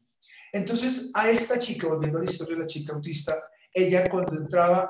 [0.56, 4.90] Entonces, a esta chica, volviendo a la historia de la chica autista, ella cuando entraba,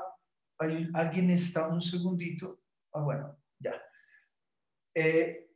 [0.94, 2.60] alguien está un segundito,
[2.92, 3.74] ah, bueno, ya.
[4.94, 5.50] Eh,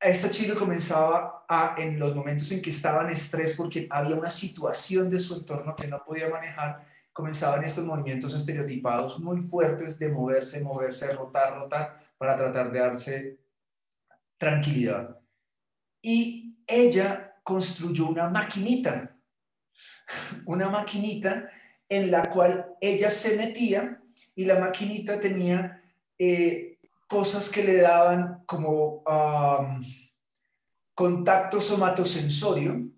[0.00, 4.30] esta chica comenzaba a, en los momentos en que estaba en estrés porque había una
[4.30, 10.10] situación de su entorno que no podía manejar, comenzaban estos movimientos estereotipados muy fuertes de
[10.10, 13.38] moverse, moverse, rotar, rotar, para tratar de darse
[14.38, 15.20] tranquilidad.
[16.02, 19.16] Y ella construyó una maquinita,
[20.44, 21.48] una maquinita
[21.88, 24.02] en la cual ella se metía
[24.34, 25.82] y la maquinita tenía
[26.18, 29.02] eh, cosas que le daban como
[30.94, 32.90] contacto somatosensorio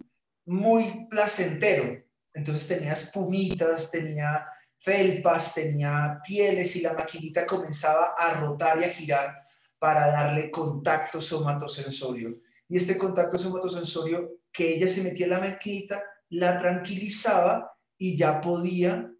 [0.46, 2.02] muy placentero.
[2.34, 4.48] Entonces tenía espumitas, tenía
[4.80, 9.46] felpas, tenía pieles y la maquinita comenzaba a rotar y a girar
[9.78, 12.40] para darle contacto somatosensorio.
[12.66, 18.40] Y este contacto somatosensorio que ella se metía en la maquinita, la tranquilizaba y ya
[18.40, 19.12] podía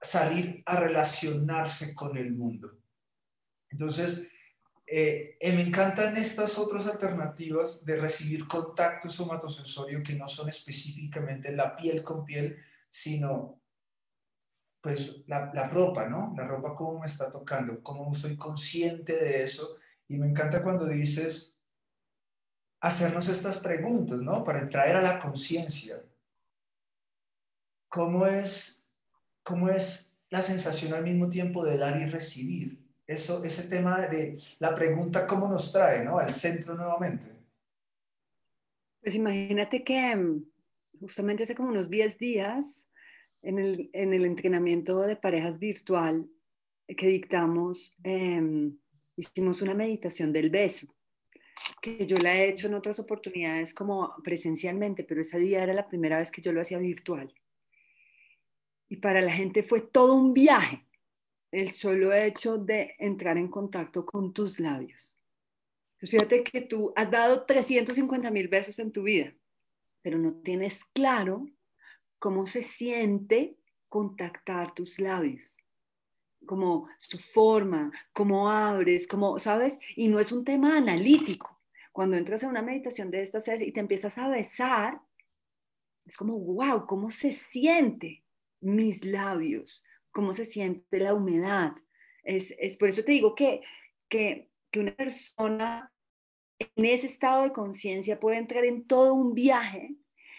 [0.00, 2.78] salir a relacionarse con el mundo.
[3.70, 4.30] Entonces,
[4.86, 11.52] eh, eh, me encantan estas otras alternativas de recibir contacto somatosensorio que no son específicamente
[11.52, 12.56] la piel con piel,
[12.88, 13.60] sino
[14.80, 16.32] pues la, la ropa, ¿no?
[16.36, 19.76] La ropa cómo me está tocando, cómo soy consciente de eso.
[20.06, 21.57] Y me encanta cuando dices,
[22.80, 24.44] hacernos estas preguntas, ¿no?
[24.44, 26.02] Para traer a la conciencia.
[27.88, 28.92] ¿Cómo es,
[29.42, 32.88] ¿Cómo es la sensación al mismo tiempo de dar y recibir?
[33.08, 36.18] eso, ese tema de la pregunta cómo nos trae, ¿no?
[36.18, 37.26] Al centro nuevamente.
[39.00, 40.44] Pues imagínate que mm,
[41.00, 42.90] justamente hace como unos 10 días,
[43.40, 46.28] en el, en el entrenamiento de parejas virtual
[46.86, 48.76] que dictamos, em,
[49.16, 50.94] hicimos una meditación del beso,
[51.80, 55.88] que yo la he hecho en otras oportunidades como presencialmente, pero ese día era la
[55.88, 57.32] primera vez que yo lo hacía virtual.
[58.88, 60.86] Y para la gente fue todo un viaje
[61.50, 65.18] el solo hecho de entrar en contacto con tus labios.
[65.98, 69.34] Pues fíjate que tú has dado 350 mil besos en tu vida,
[70.02, 71.46] pero no tienes claro
[72.18, 73.56] cómo se siente
[73.88, 75.56] contactar tus labios,
[76.46, 79.80] como su forma, cómo abres, cómo, ¿sabes?
[79.96, 81.57] Y no es un tema analítico.
[81.98, 85.00] Cuando entras a una meditación de estas y te empiezas a besar,
[86.06, 88.22] es como, wow, ¿cómo se siente
[88.60, 89.84] mis labios?
[90.12, 91.72] cómo se siente la humedad.
[92.22, 93.62] Es, por eso te digo que,
[94.08, 95.92] que, una persona
[96.58, 99.96] en ese estado de conciencia puede entrar en todo un viaje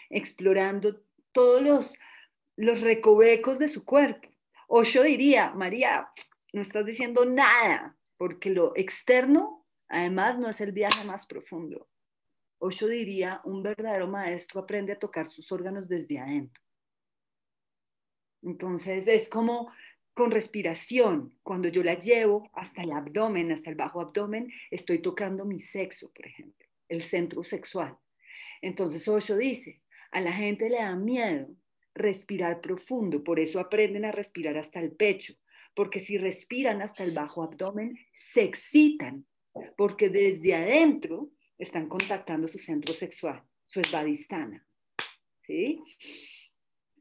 [0.08, 1.98] explorando todos los,
[2.56, 4.30] los recovecos de su cuerpo.
[4.66, 6.10] O yo diría, María,
[6.54, 9.49] no estás diciendo nada, porque lo externo
[9.90, 11.88] además no es el viaje más profundo.
[12.58, 16.62] O yo diría, un verdadero maestro aprende a tocar sus órganos desde adentro.
[18.42, 19.70] Entonces es como
[20.14, 25.44] con respiración, cuando yo la llevo hasta el abdomen, hasta el bajo abdomen, estoy tocando
[25.44, 27.96] mi sexo, por ejemplo, el centro sexual.
[28.60, 31.48] Entonces Osho dice, a la gente le da miedo
[31.94, 35.34] respirar profundo, por eso aprenden a respirar hasta el pecho,
[35.74, 39.26] porque si respiran hasta el bajo abdomen, se excitan,
[39.76, 44.66] porque desde adentro están contactando su centro sexual, su esvadistana.
[45.46, 45.82] ¿Sí?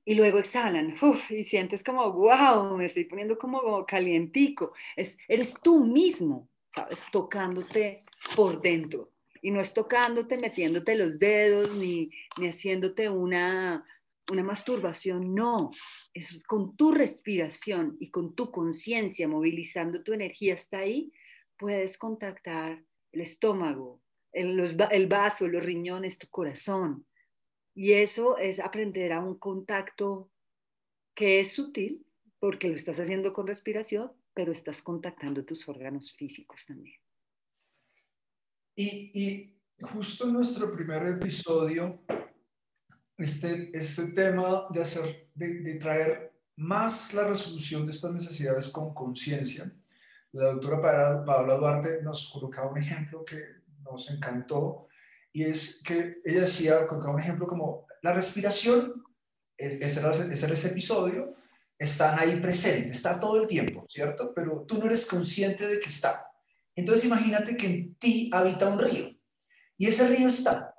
[0.10, 0.96] y luego exhalan
[1.30, 4.74] y sientes como, wow, me estoy poniendo como, calientico.
[4.96, 7.04] Es, eres tú mismo, ¿sabes?
[7.12, 9.12] Tocándote por dentro.
[9.40, 12.10] Y no es tocándote, metiéndote los dedos, ni,
[12.40, 13.86] ni haciéndote una,
[14.32, 15.70] una masturbación, no.
[16.12, 21.12] Es con tu respiración y con tu conciencia, movilizando tu energía hasta ahí,
[21.60, 27.06] puedes contactar el estómago, el, el vaso, los riñones, tu corazón,
[27.76, 30.32] y eso es aprender a un contacto
[31.15, 32.06] que es sutil,
[32.39, 36.98] porque lo estás haciendo con respiración, pero estás contactando tus órganos físicos también.
[38.76, 42.02] Y, justo en nuestro primer episodio,
[43.17, 49.69] este, este tema de, hacer, de, traer más la resolución de estas necesidades con conciencia,
[50.34, 53.42] la doctora Paola Duarte nos colocaba un ejemplo que
[53.84, 54.88] nos encantó
[55.32, 59.04] y es que ella decía, con un ejemplo como la respiración,
[59.58, 61.36] ese era, ese episodio,
[61.78, 64.34] están ahí presentes, está todo el tiempo, ¿cierto?
[64.34, 66.26] Pero tú no eres consciente de que está.
[66.76, 69.15] Entonces imagínate que en ti habita un río
[69.78, 70.76] y ese río está,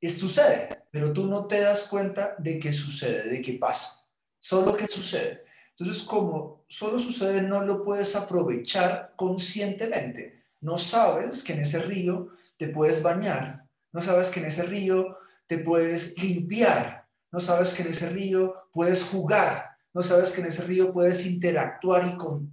[0.00, 4.76] es, sucede, pero tú no te das cuenta de qué sucede, de qué pasa, solo
[4.76, 5.44] que sucede.
[5.80, 10.38] Entonces, como solo sucede, no lo puedes aprovechar conscientemente.
[10.60, 15.16] No sabes que en ese río te puedes bañar, no sabes que en ese río
[15.46, 20.48] te puedes limpiar, no sabes que en ese río puedes jugar, no sabes que en
[20.48, 22.52] ese río puedes interactuar y con,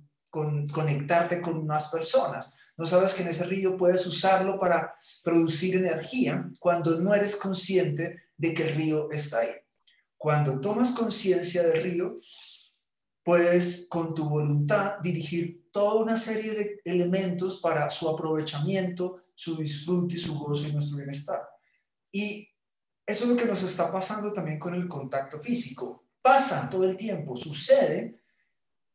[0.72, 6.50] conectarte con más personas, no sabes que en ese río puedes usarlo para producir energía
[6.60, 9.50] cuando no eres consciente de que el río está ahí.
[10.16, 12.18] Cuando tomas conciencia del río,
[13.28, 20.16] puedes con tu voluntad dirigir toda una serie de elementos para su aprovechamiento, su disfrute
[20.16, 21.46] y su gozo y nuestro bienestar.
[22.10, 22.48] Y
[23.06, 26.08] eso es lo que nos está pasando también con el contacto físico.
[26.22, 28.22] Pasa todo el tiempo, sucede,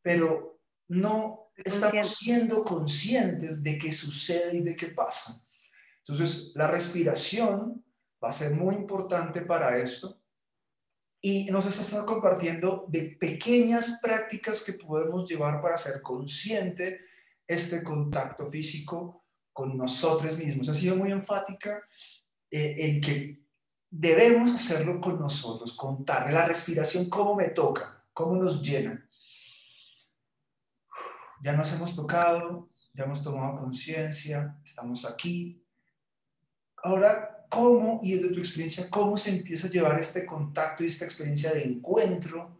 [0.01, 5.45] pero no estamos siendo conscientes de qué sucede y de qué pasa.
[5.99, 7.85] Entonces, la respiración
[8.23, 10.22] va a ser muy importante para esto
[11.25, 16.99] y nos está compartiendo de pequeñas prácticas que podemos llevar para ser consciente
[17.47, 20.67] este contacto físico con nosotros mismos.
[20.67, 21.81] Ha sido muy enfática
[22.51, 23.41] eh, en que
[23.89, 29.09] debemos hacerlo con nosotros, contar la respiración, cómo me toca, cómo nos llena.
[31.41, 35.65] Ya nos hemos tocado, ya hemos tomado conciencia, estamos aquí.
[36.83, 41.05] Ahora ¿Cómo, y desde tu experiencia, cómo se empieza a llevar este contacto y esta
[41.05, 42.57] experiencia de encuentro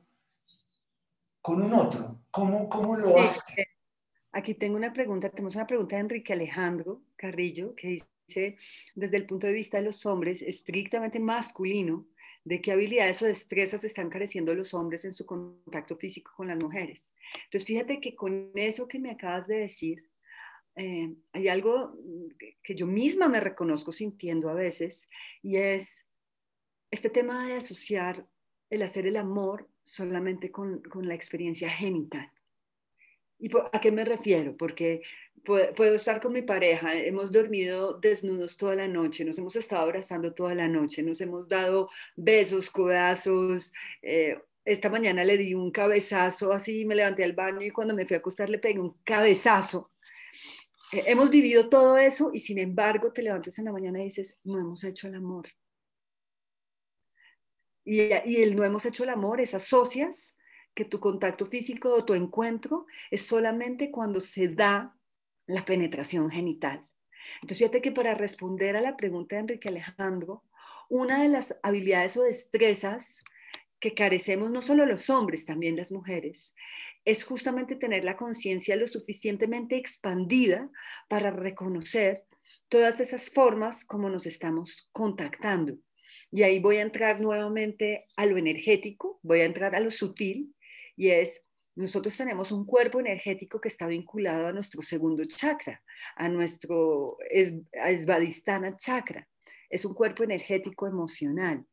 [1.42, 2.22] con un otro?
[2.30, 3.66] ¿Cómo, cómo lo hace?
[4.32, 8.56] Aquí tengo una pregunta, tenemos una pregunta de Enrique Alejandro Carrillo que dice,
[8.94, 12.06] desde el punto de vista de los hombres estrictamente masculino,
[12.44, 16.58] de qué habilidades o destrezas están careciendo los hombres en su contacto físico con las
[16.58, 17.14] mujeres.
[17.46, 20.08] Entonces, fíjate que con eso que me acabas de decir,
[20.76, 21.96] eh, hay algo
[22.64, 25.10] que yo misma me reconozco sintiendo a veces
[25.42, 26.06] y es
[26.92, 28.26] este tema de asociar
[28.70, 32.32] el hacer el amor solamente con, con la experiencia genital.
[33.40, 34.56] ¿Y a qué me refiero?
[34.56, 35.02] Porque
[35.44, 40.34] puedo, estar con mi pareja, hemos dormido desnudos toda la noche, nos hemos estado abrazando
[40.34, 43.74] toda la noche, nos hemos dado besos, codazos.
[44.02, 48.06] Eh, esta mañana le di un cabezazo, así me levanté al baño y cuando me
[48.06, 49.92] fui a acostar le pegué un cabezazo.
[50.94, 54.40] Eh, hemos vivido todo eso y sin embargo te levantas en la mañana y dices,
[54.44, 55.48] no hemos hecho el amor.
[57.84, 60.38] Y, el no hemos hecho el amor es asocias
[60.76, 64.96] que tu contacto físico o tu encuentro es solamente cuando se da
[65.48, 66.84] la penetración genital.
[67.36, 70.44] Entonces, fíjate que para responder a la pregunta de Enrique Alejandro,
[70.90, 73.24] una de las habilidades o destrezas
[73.80, 76.56] que carecemos no solo los hombres, también las mujeres,
[77.06, 80.70] es justamente tener la conciencia lo suficientemente expandida
[81.10, 82.24] para reconocer
[82.70, 85.78] todas esas formas como nos estamos contactando.
[86.32, 90.56] Y ahí voy a entrar nuevamente a lo energético, voy a entrar a lo sutil,
[90.96, 95.82] y es nosotros tenemos un cuerpo energético que está vinculado a nuestro segundo chakra,
[96.16, 99.28] a nuestro Svadhisthana chakra.
[99.70, 101.66] Es un cuerpo energético emocional.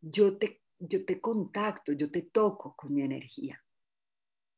[0.00, 3.62] Yo te, yo te contacto, yo te toco con mi energía.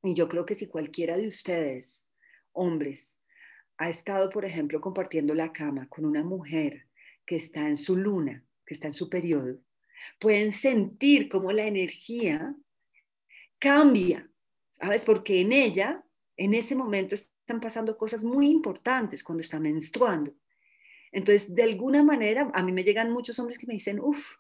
[0.08, 2.08] Y yo creo que si cualquiera de ustedes,
[2.52, 3.22] hombres,
[3.76, 6.86] ha estado, por ejemplo, compartiendo la cama con una mujer
[7.26, 9.58] que está en su luna, que está en su periodo,
[10.18, 12.54] pueden sentir cómo la energía
[13.58, 14.28] cambia
[14.80, 15.04] ¿sabes?
[15.04, 16.02] Porque en ella,
[16.36, 20.32] en ese momento, están pasando cosas muy importantes cuando está menstruando.
[21.10, 24.36] Entonces, de alguna manera, a mí me llegan muchos hombres que me dicen, uff,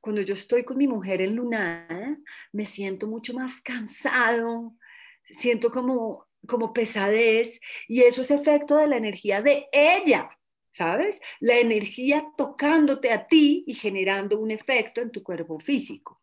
[0.00, 2.18] cuando yo estoy con mi mujer en lunada,
[2.52, 4.76] me siento mucho más cansado,
[5.24, 10.28] siento como, como pesadez, y eso es efecto de la energía de ella,
[10.70, 11.20] ¿sabes?
[11.40, 16.22] La energía tocándote a ti y generando un efecto en tu cuerpo físico.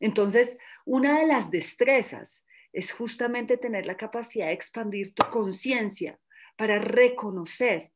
[0.00, 6.18] Entonces, una de las destrezas es justamente tener la capacidad de expandir tu conciencia
[6.56, 7.92] para reconocer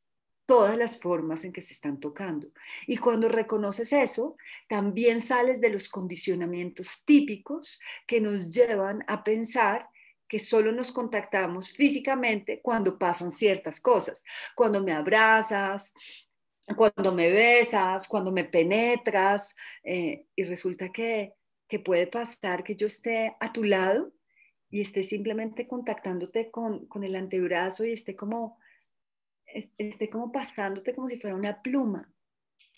[0.46, 2.48] todas las formas en que se están tocando.
[2.86, 4.36] Y cuando reconoces eso,
[4.68, 9.88] también sales de los condicionamientos típicos que nos llevan a pensar
[10.28, 14.24] que solo nos contactamos físicamente cuando pasan ciertas cosas,
[14.54, 15.92] cuando me abrazas,
[16.74, 19.54] cuando me besas, cuando me penetras,
[19.84, 21.34] eh, y resulta que,
[21.68, 24.12] que puede pasar que yo esté a tu lado
[24.68, 28.58] y esté simplemente contactándote con, con el antebrazo y esté como,
[29.46, 32.12] esté como pasándote como si fuera una pluma.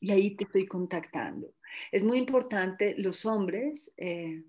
[0.00, 1.54] Y ahí te estoy contactando.
[1.90, 4.44] Es muy importante, los hombres, eh,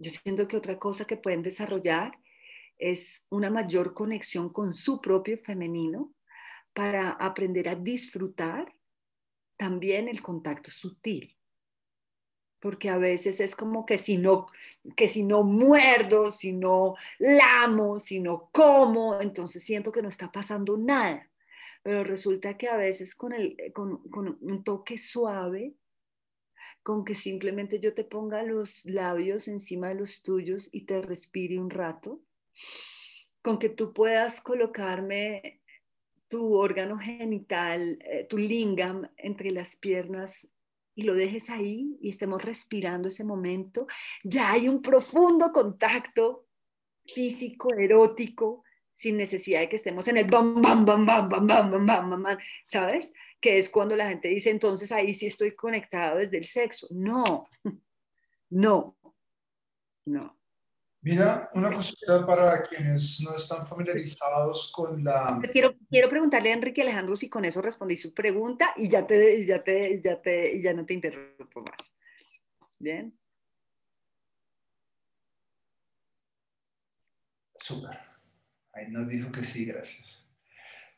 [0.00, 2.18] yo siento que otra cosa que pueden desarrollar
[2.78, 6.12] es una mayor conexión con su propio femenino
[6.72, 8.74] para aprender a disfrutar
[9.56, 11.36] también el contacto sutil
[12.60, 14.46] porque a veces es como que si no,
[14.94, 20.30] que si no muerdo, si no lamo, si no como, entonces siento que no está
[20.30, 21.28] pasando nada.
[21.82, 25.74] Pero resulta que a veces con, el, con, con un toque suave,
[26.82, 31.58] con que simplemente yo te ponga los labios encima de los tuyos y te respire
[31.58, 32.20] un rato,
[33.42, 35.60] con que tú puedas colocarme
[36.28, 40.48] tu órgano genital, eh, tu lingam entre las piernas
[40.94, 43.86] y lo dejes ahí y estemos respirando ese momento,
[44.22, 46.46] ya hay un profundo contacto
[47.04, 48.64] físico, erótico,
[49.00, 52.22] sin necesidad de que estemos en el bam, bam, bam, bam, bam, bam, bam, bam,
[52.22, 53.14] bam, ¿sabes?
[53.40, 56.86] Que es cuando la gente dice, entonces ahí sí estoy conectado desde el sexo.
[56.90, 57.48] No,
[58.50, 58.98] no,
[60.04, 60.38] no.
[61.00, 65.38] Mira, una cosita para quienes no están familiarizados con la...
[65.38, 69.06] Pues quiero, quiero preguntarle a Enrique Alejandro si con eso respondí su pregunta y ya,
[69.06, 71.94] te, ya, te, ya, te, ya no te interrumpo más.
[72.78, 73.18] Bien.
[77.56, 78.09] Súper.
[78.72, 80.26] Ahí nos dijo que sí, gracias.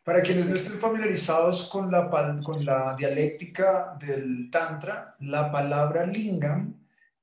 [0.05, 2.11] Para quienes no estén familiarizados con la,
[2.43, 6.75] con la dialéctica del Tantra, la palabra lingam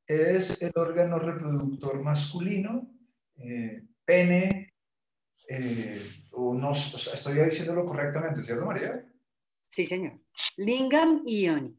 [0.08, 2.89] es el órgano reproductor masculino,
[3.36, 4.74] eh, pene,
[5.47, 9.06] eh, o no, estoy diciéndolo correctamente, ¿cierto, María?
[9.68, 10.14] Sí, señor.
[10.58, 11.78] Lingam y Ioni.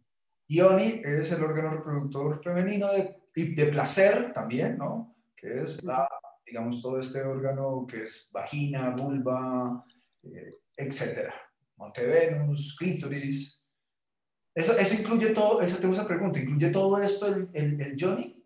[0.49, 5.17] Ioni es el órgano reproductor femenino de, de placer también, ¿no?
[5.35, 6.07] Que es la,
[6.51, 9.85] digamos, todo este órgano que es vagina, vulva,
[10.25, 11.35] eh, etcétera.
[11.77, 13.65] Montevenus, clítoris.
[14.55, 18.45] Eso, eso incluye todo, eso tengo esa pregunta, ¿incluye todo esto el, el, el yoni?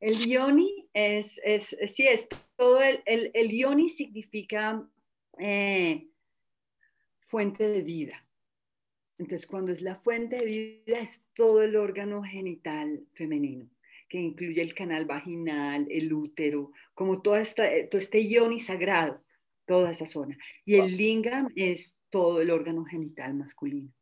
[0.00, 4.86] El yoni es, es, sí, es todo el, el, el yoni significa
[5.38, 6.08] eh,
[7.20, 8.26] fuente de vida.
[9.18, 13.70] Entonces, cuando es la fuente de vida, es todo el órgano genital femenino,
[14.08, 19.22] que incluye el canal vaginal, el útero, como toda esta, eh, todo este yoni sagrado,
[19.64, 20.36] toda esa zona.
[20.64, 23.92] Y el lingam es todo el órgano genital masculino.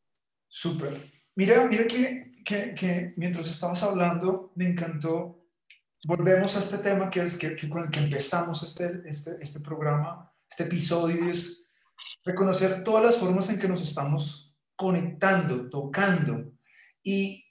[0.49, 0.93] Súper.
[1.37, 5.47] Mira, mira que, que, que, mientras estabas hablando, me encantó.
[6.07, 10.31] Volvemos a este tema que es que, con el que empezamos este, este, este programa,
[10.49, 11.71] este episodio, es
[12.25, 16.53] reconocer todas las formas en que nos estamos conectando, tocando
[17.03, 17.45] y,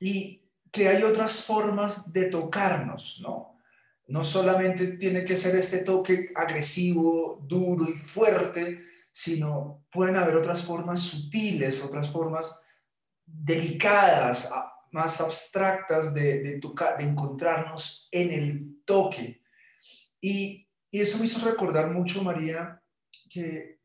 [0.00, 0.41] y
[0.72, 3.58] que hay otras formas de tocarnos, ¿no?
[4.08, 10.64] No solamente tiene que ser este toque agresivo, duro y fuerte, sino pueden haber otras
[10.64, 12.62] formas sutiles, otras formas
[13.26, 14.50] delicadas,
[14.90, 19.40] más abstractas de, de, de encontrarnos en el toque.
[20.20, 22.82] Y, eso me hizo recordar mucho, María,
[23.30, 23.80] que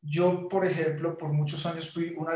[0.00, 2.26] yo, por ejemplo, por muchos años fui un,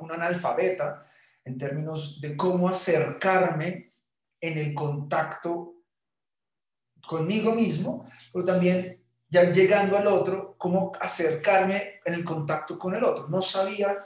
[0.00, 1.06] un analfabeta
[1.44, 3.94] en términos de cómo acercarme
[4.40, 5.74] en el contacto
[7.06, 13.02] conmigo mismo, pero también ya llegando al otro, cómo acercarme en el contacto con el
[13.02, 13.28] otro.
[13.28, 13.98] No sabía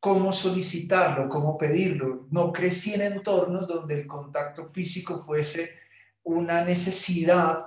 [0.00, 2.26] cómo solicitarlo, cómo pedirlo.
[2.30, 5.70] No crecí en entornos donde el contacto físico fuese
[6.24, 7.58] una necesidad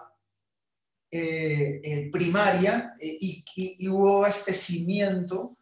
[1.10, 5.56] eh, eh, primaria eh, y, hubo abastecimiento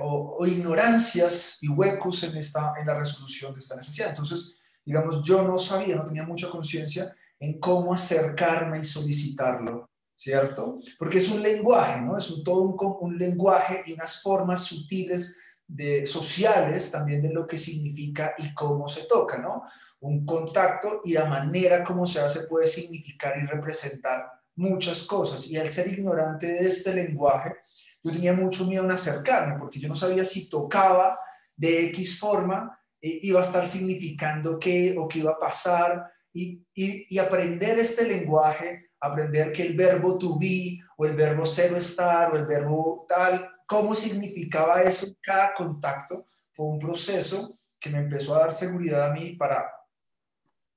[0.00, 4.10] o, o, ignorancias y huecos en, esta, en la resolución de esta necesidad.
[4.10, 10.78] Entonces, digamos, yo no sabía, no tenía mucha conciencia en cómo acercarme y solicitarlo, ¿cierto?
[10.98, 12.16] Porque es un lenguaje, ¿no?
[12.16, 17.46] Es un, todo un, un lenguaje y unas formas sutiles de, sociales también de lo
[17.46, 19.64] que significa y cómo se toca, ¿no?
[20.00, 25.56] Un contacto y la manera como se hace puede significar y representar muchas cosas y
[25.56, 27.56] al ser ignorante de este lenguaje,
[28.06, 31.18] yo tenía mucho miedo en acercarme porque yo no sabía si tocaba
[31.56, 36.62] de X forma, eh, iba a estar significando qué o qué iba a pasar y,
[36.74, 42.32] y, aprender este lenguaje, aprender que el verbo to be o el verbo cero estar
[42.32, 47.98] o el verbo tal, cómo significaba eso en cada contacto, fue un proceso que me
[47.98, 49.66] empezó a dar seguridad a mí para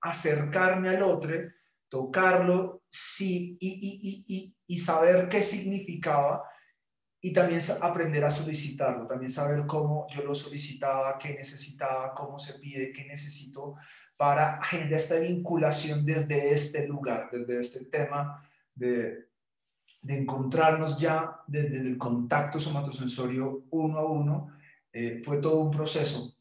[0.02, 1.34] acercarme al otro
[1.90, 6.44] tocarlo sí, y, saber qué significaba
[7.22, 12.60] y también aprender a solicitarlo, también saber cómo yo lo solicitaba, qué necesitaba, cómo se
[12.60, 13.76] pide, qué necesito
[14.16, 18.42] para generar esta vinculación desde este lugar, desde este tema
[18.74, 19.28] de,
[20.08, 24.48] encontrarnos ya desde el contacto somatosensorio uno a uno.
[24.94, 26.36] Eh, fue todo un proceso.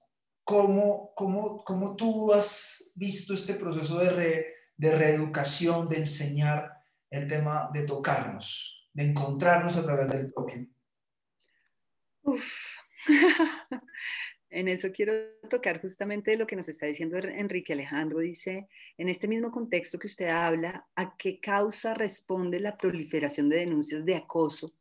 [0.45, 6.79] ¿Cómo, cómo, ¿Cómo tú has visto este proceso de, de reeducación, de enseñar
[7.11, 10.67] el tema de tocarnos, de encontrarnos a través del toque.
[14.51, 15.13] en eso quiero
[15.49, 18.19] tocar justamente lo que nos está diciendo Enrique Alejandro.
[18.19, 23.59] Dice, en este mismo contexto que usted habla, ¿a qué causa responde la proliferación de
[23.59, 24.75] denuncias de acoso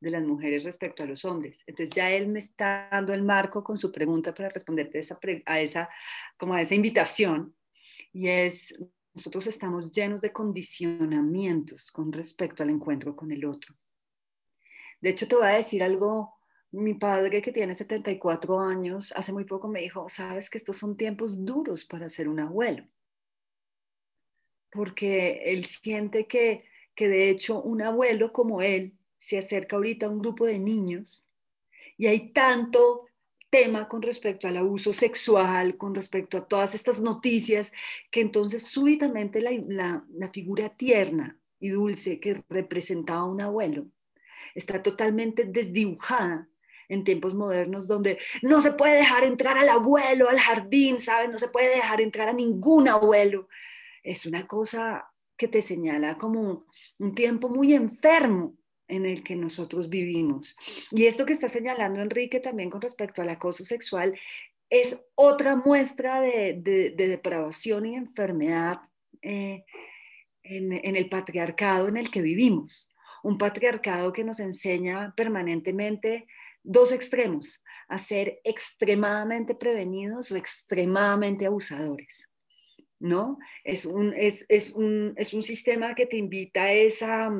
[0.00, 1.62] de las mujeres respecto a los hombres?
[1.66, 5.02] Entonces ya él me está dando el marco con su pregunta para responderte
[5.44, 5.90] a esa,
[6.38, 7.54] como a esa invitación.
[8.14, 8.74] Y es,
[9.18, 13.74] nosotros estamos llenos de condicionamientos con respecto al encuentro con el otro.
[15.00, 16.38] De hecho, te voy a decir algo.
[16.70, 20.96] Mi padre, que tiene 74 años, hace muy poco me dijo, sabes que estos son
[20.96, 22.86] tiempos duros para ser un abuelo.
[24.70, 26.64] Porque él siente que,
[26.94, 31.28] que de hecho un abuelo como él se acerca ahorita a un grupo de niños
[31.96, 33.07] y hay tanto
[33.50, 37.72] tema con respecto al abuso sexual, con respecto a todas estas noticias,
[38.10, 43.86] que entonces súbitamente la, figura tierna y dulce que representaba un abuelo
[44.54, 46.48] está totalmente desdibujada
[46.88, 51.30] en tiempos modernos donde no se puede dejar entrar al abuelo al jardín, ¿sabes?
[51.30, 53.48] No se puede dejar entrar a ningún abuelo.
[54.02, 56.66] Es una cosa que te señala como
[56.98, 58.57] un tiempo muy enfermo
[58.88, 60.56] en el que nosotros vivimos.
[60.90, 64.18] Y esto que está señalando Enrique también con respecto al acoso sexual
[64.70, 68.80] es otra muestra de, depravación y enfermedad
[69.22, 69.64] eh,
[70.42, 72.90] en, en el patriarcado en el que vivimos.
[73.22, 76.26] Un patriarcado que nos enseña permanentemente
[76.62, 82.30] dos extremos, a ser extremadamente prevenidos o extremadamente abusadores.
[83.00, 83.38] ¿No?
[83.62, 87.30] Es un, es, es un, es un sistema que te invita a esa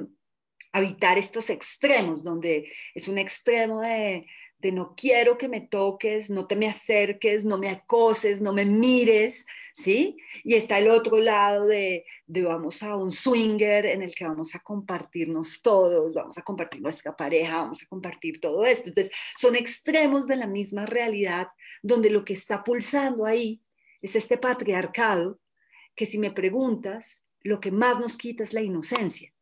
[0.72, 4.26] habitar estos extremos, donde es un extremo de,
[4.58, 8.66] de no quiero que me toques, no te me acerques, no me acoses, no me
[8.66, 10.16] mires, ¿sí?
[10.42, 14.54] Y está el otro lado de, de, vamos a un swinger en el que vamos
[14.54, 18.88] a compartirnos todos, vamos a compartir nuestra pareja, vamos a compartir todo esto.
[18.88, 21.48] Entonces, son extremos de la misma realidad
[21.82, 23.62] donde lo que está pulsando ahí
[24.02, 25.40] es este patriarcado
[25.94, 29.32] que si me preguntas, lo que más nos quita es la inocencia.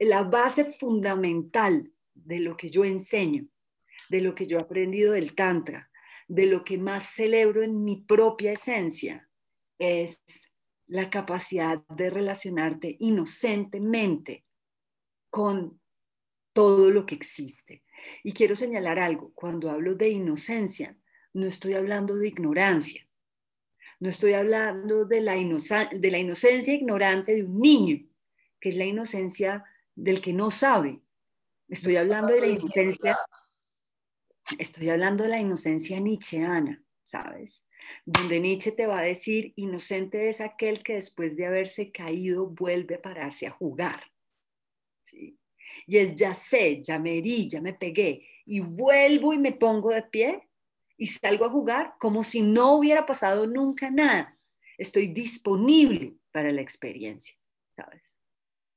[0.00, 3.48] La base fundamental de lo que yo enseño
[4.12, 5.90] de lo que yo he aprendido del Tantra,
[6.28, 9.26] de lo que más celebro en mi propia esencia,
[9.78, 10.22] es
[10.86, 14.44] la capacidad de relacionarte inocentemente
[15.30, 15.80] con
[16.52, 17.82] todo lo que existe.
[18.22, 20.94] Y quiero señalar algo, cuando hablo de inocencia,
[21.32, 23.08] no estoy hablando de ignorancia,
[23.98, 25.34] no estoy hablando de la,
[25.90, 28.06] de la inocencia ignorante de un niño,
[28.62, 29.64] que es la inocencia
[29.96, 31.02] del que no sabe.
[31.68, 33.18] Estoy hablando de la inocencia
[34.58, 37.66] Estoy hablando de la inocencia nietzscheana, ¿sabes?
[38.04, 42.96] Donde Nietzsche te va a decir, inocente es aquel que después de haberse caído vuelve
[42.96, 44.04] a pararse a jugar.
[45.04, 45.38] ¿sí?
[45.86, 49.90] Y es, ya sé, ya me herí, ya me pegué, y vuelvo y me pongo
[49.90, 50.48] de pie
[50.96, 54.38] y salgo a jugar como si no hubiera pasado nunca nada.
[54.78, 57.34] Estoy disponible para la experiencia,
[57.74, 58.21] ¿sabes?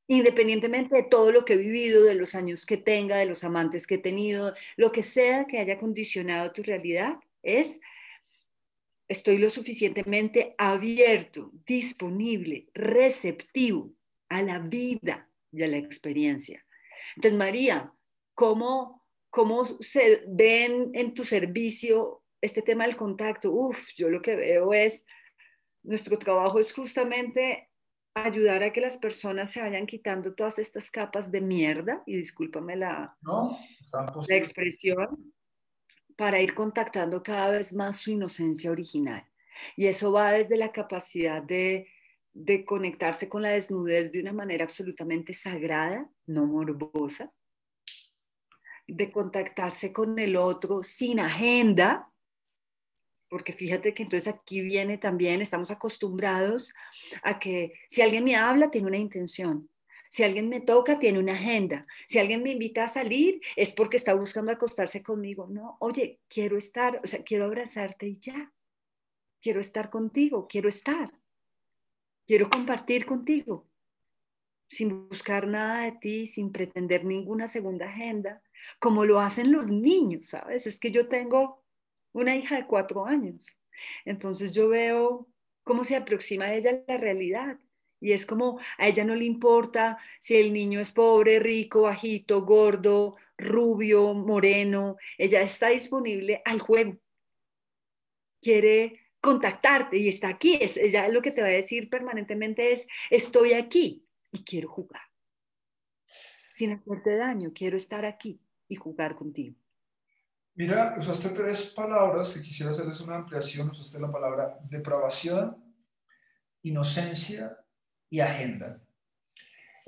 [0.08, 3.88] Independientemente de todo lo que he vivido, de los años que tenga, de los amantes
[3.88, 7.80] que he tenido, lo que sea que haya condicionado tu realidad, es
[9.08, 13.94] estoy lo suficientemente abierto, disponible, receptivo
[14.30, 16.66] a la vida y a la experiencia.
[17.16, 17.94] Entonces, María,
[18.34, 23.52] ¿cómo, cómo se ven en tu servicio este tema del contacto?
[23.52, 25.06] Uf, yo lo que veo es,
[25.84, 27.70] nuestro trabajo es justamente
[28.16, 32.76] ayudar a que las personas se vayan quitando todas estas capas de mierda, y discúlpame
[32.78, 35.34] la, la expresión,
[36.16, 39.28] para ir contactando cada vez más su inocencia original.
[39.76, 41.90] Y eso va desde la capacidad de,
[42.34, 47.34] de conectarse con la desnudez de una manera absolutamente sagrada, no morbosa,
[48.88, 52.10] de contactarse con el otro sin agenda,
[53.36, 56.74] porque fíjate que entonces aquí viene también, estamos acostumbrados
[57.22, 59.70] a que si alguien me habla, tiene una intención.
[60.08, 61.86] Si alguien me toca, tiene una agenda.
[62.08, 65.48] Si alguien me invita a salir, es porque está buscando acostarse conmigo.
[65.50, 68.54] No, oye, quiero estar, o sea, quiero abrazarte y ya.
[69.42, 71.12] Quiero estar contigo, quiero estar.
[72.26, 73.68] Quiero compartir contigo,
[74.70, 78.42] sin buscar nada de ti, sin pretender ninguna segunda agenda,
[78.80, 80.68] como lo hacen los niños, ¿sabes?
[80.68, 81.65] Es que yo tengo
[82.16, 83.58] una hija de cuatro años.
[84.06, 85.28] Entonces yo veo
[85.64, 87.60] cómo se aproxima a ella la realidad.
[88.00, 92.44] Y es como a ella no le importa si el niño es pobre, rico, bajito,
[92.44, 94.98] gordo, rubio, moreno.
[95.18, 96.98] Ella está disponible al juego.
[98.42, 100.58] Quiere contactarte y está aquí.
[100.62, 105.02] Es, ella lo que te va a decir permanentemente es, estoy aquí y quiero jugar.
[106.06, 108.40] Sin hacerte daño, quiero estar aquí
[108.70, 109.56] y jugar contigo.
[110.58, 113.70] Mira, usaste tres palabras y quisiera hacerles una ampliación.
[113.70, 115.62] Usaste la palabra depravación,
[116.62, 117.58] inocencia
[118.10, 118.82] y agenda.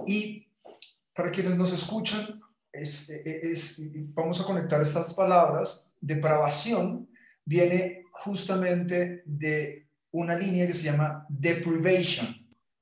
[0.05, 0.51] Y
[1.13, 2.41] para quienes nos escuchan,
[4.13, 5.95] vamos a conectar estas palabras.
[6.01, 7.09] Depravación
[7.45, 12.27] viene justamente de una línea que se llama deprivation,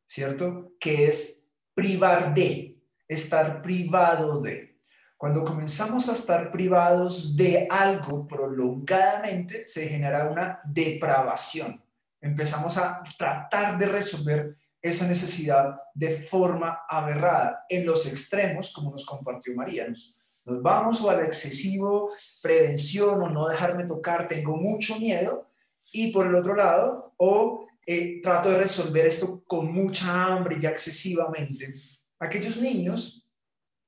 [0.06, 0.74] ¿cierto?
[0.80, 4.75] Que es privar de, estar privado de.
[5.18, 11.82] Cuando comenzamos a estar privados de algo prolongadamente, se genera una depravación.
[12.20, 19.06] Empezamos a tratar de resolver esa necesidad de forma aberrada, en los extremos, como nos
[19.06, 19.88] compartió María.
[19.88, 20.16] Nos,
[20.62, 22.12] vamos o al excesivo
[22.42, 25.50] prevención o no dejarme tocar, tengo mucho miedo,
[25.94, 30.66] y por el otro lado, o eh, trato de resolver esto con mucha hambre y
[30.66, 31.74] excesivamente.
[32.20, 33.25] Aquellos niños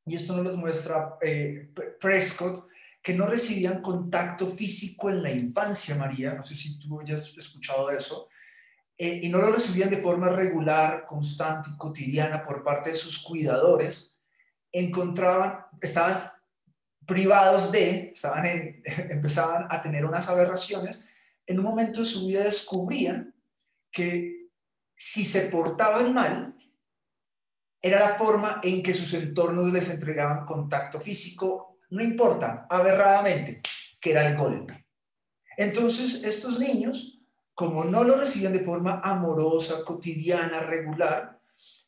[0.08, 2.68] y esto nos los muestra eh, Prescott,
[3.02, 7.90] que no recibían contacto físico en la infancia, María, no sé si tú hayas escuchado
[7.90, 8.30] eso,
[8.98, 13.24] eh, y no lo recibían de forma regular, constante y cotidiana por parte de sus
[13.24, 14.22] cuidadores,
[14.72, 16.32] encontraban, estaban
[17.06, 18.46] privados de, estaban
[19.10, 21.06] empezaban a tener unas aberraciones,
[21.46, 23.34] en un momento de su vida descubrían
[23.92, 24.50] que
[24.96, 26.56] si se portaban mal,
[27.88, 33.62] era la forma en que sus entornos les entregaban contacto físico, no importa, aberradamente,
[34.00, 34.88] que era el golpe.
[35.58, 37.20] Entonces, estos niños,
[37.54, 41.40] como no lo recibían de forma amorosa, cotidiana, regular,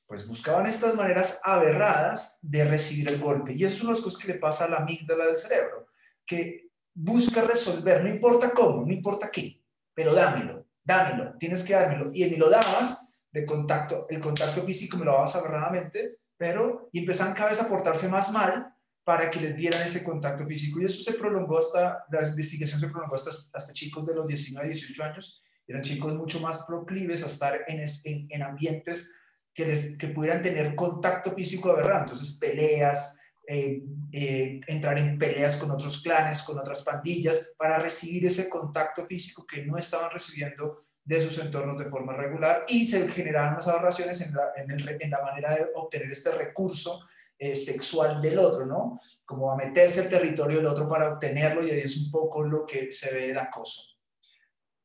[0.08, 3.54] pues buscaban estas maneras aberradas de recibir el golpe.
[3.54, 5.90] Y eso son las cosas que le pasa a la amígdala del cerebro,
[6.26, 9.62] que busca resolver, no importa cómo, no importa qué,
[9.94, 12.10] pero dámelo, dámelo, tienes que dármelo.
[12.12, 17.00] Y me lo dabas de contacto, el contacto físico me lo dabas agarradamente, pero y
[17.00, 18.74] empezaban cada vez a portarse más mal
[19.04, 20.80] para que les dieran ese contacto físico.
[20.80, 24.68] Y eso se prolongó hasta, la investigación se prolongó hasta, hasta chicos de los 19,
[24.68, 29.16] 18 años, eran chicos mucho más proclives a estar en, en, en ambientes
[29.54, 32.02] que, les, que pudieran tener contacto físico de verdad.
[32.02, 38.26] Entonces, peleas, eh, eh, entrar en peleas con otros clanes, con otras pandillas, para recibir
[38.26, 43.10] ese contacto físico que no estaban recibiendo de sus entornos de forma regular y se
[43.10, 47.04] generaban unas aberraciones en la, en, el, en la manera de obtener este recurso
[47.36, 49.02] eh, sexual del otro, ¿no?
[49.26, 52.64] Como a meterse al territorio del otro para obtenerlo y ahí es un poco lo
[52.64, 53.98] que se ve del acoso.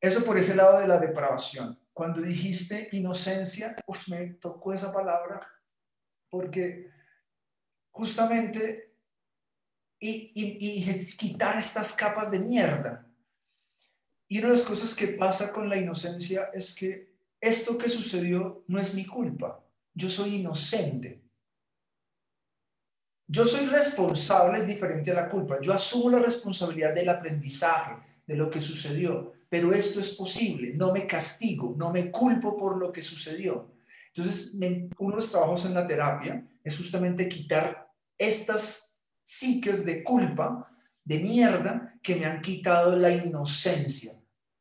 [0.01, 1.79] Eso por ese lado de la depravación.
[1.93, 3.75] Cuando dijiste inocencia,
[4.07, 5.47] me tocó esa palabra
[6.31, 6.89] porque
[7.91, 8.95] justamente
[9.99, 13.04] y, y, quitar estas capas de mierda.
[14.27, 18.63] Y una de las cosas que pasa con la inocencia es que esto que sucedió
[18.67, 19.63] no es mi culpa.
[19.93, 21.21] Yo soy inocente.
[23.27, 25.59] Yo soy responsable, es diferente a la culpa.
[25.61, 27.95] Yo asumo la responsabilidad del aprendizaje,
[28.25, 32.77] de lo que sucedió pero esto es posible, no me castigo, no me culpo por
[32.77, 33.71] lo que sucedió.
[34.07, 34.57] Entonces,
[34.97, 40.69] uno de los trabajos en la terapia es justamente quitar estas psiques de culpa,
[41.05, 44.11] de mierda, que me han quitado la inocencia.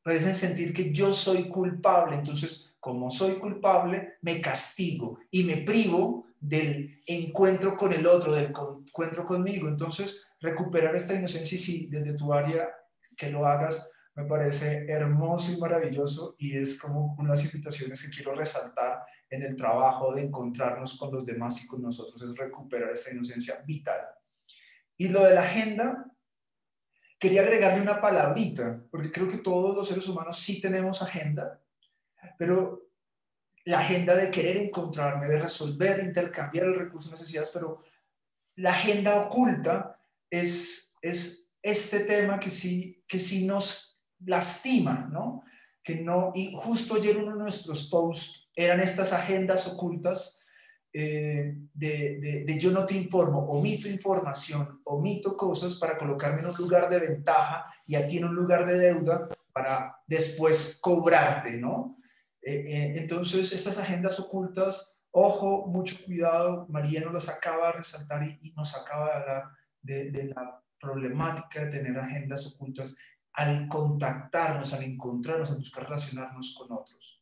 [0.02, 6.26] Pueden sentir que yo soy culpable, entonces, como soy culpable, me castigo y me privo
[6.38, 8.52] del encuentro con el otro, del
[8.86, 9.66] encuentro conmigo.
[9.68, 12.68] Entonces, recuperar esta inocencia y si desde tu área
[13.16, 18.32] que lo hagas me parece hermoso y maravilloso y es como unas situaciones que quiero
[18.32, 23.12] resaltar en el trabajo de encontrarnos con los demás y con nosotros, es recuperar esta
[23.12, 24.00] inocencia vital.
[24.96, 26.13] Y lo de la agenda,
[27.24, 31.58] quería agregarle una palabrita, porque creo que todos los seres humanos sí tenemos agenda,
[32.36, 32.90] pero
[33.64, 37.82] la agenda de querer encontrarme, de resolver, intercambiar el recurso de necesidades, pero
[38.56, 39.98] la agenda oculta
[40.28, 45.44] es, es este tema que sí, que sí nos lastima, ¿no?
[45.82, 50.43] Que no, y justo ayer uno de nuestros posts eran estas agendas ocultas
[50.96, 56.88] eh, de, yo no te informo, omito información, omito cosas para colocarme en un lugar
[56.88, 61.98] de ventaja y aquí en un lugar de deuda para después cobrarte, ¿no?
[62.40, 68.22] Eh, eh, entonces, esas agendas ocultas, ojo, mucho cuidado, María nos las acaba de resaltar
[68.22, 69.44] y, y nos acaba de hablar
[69.82, 72.94] de, de la problemática de tener agendas ocultas
[73.32, 77.20] al contactarnos, al encontrarnos, al buscar relacionarnos con otros.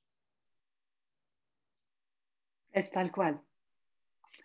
[2.71, 3.43] Es tal cual.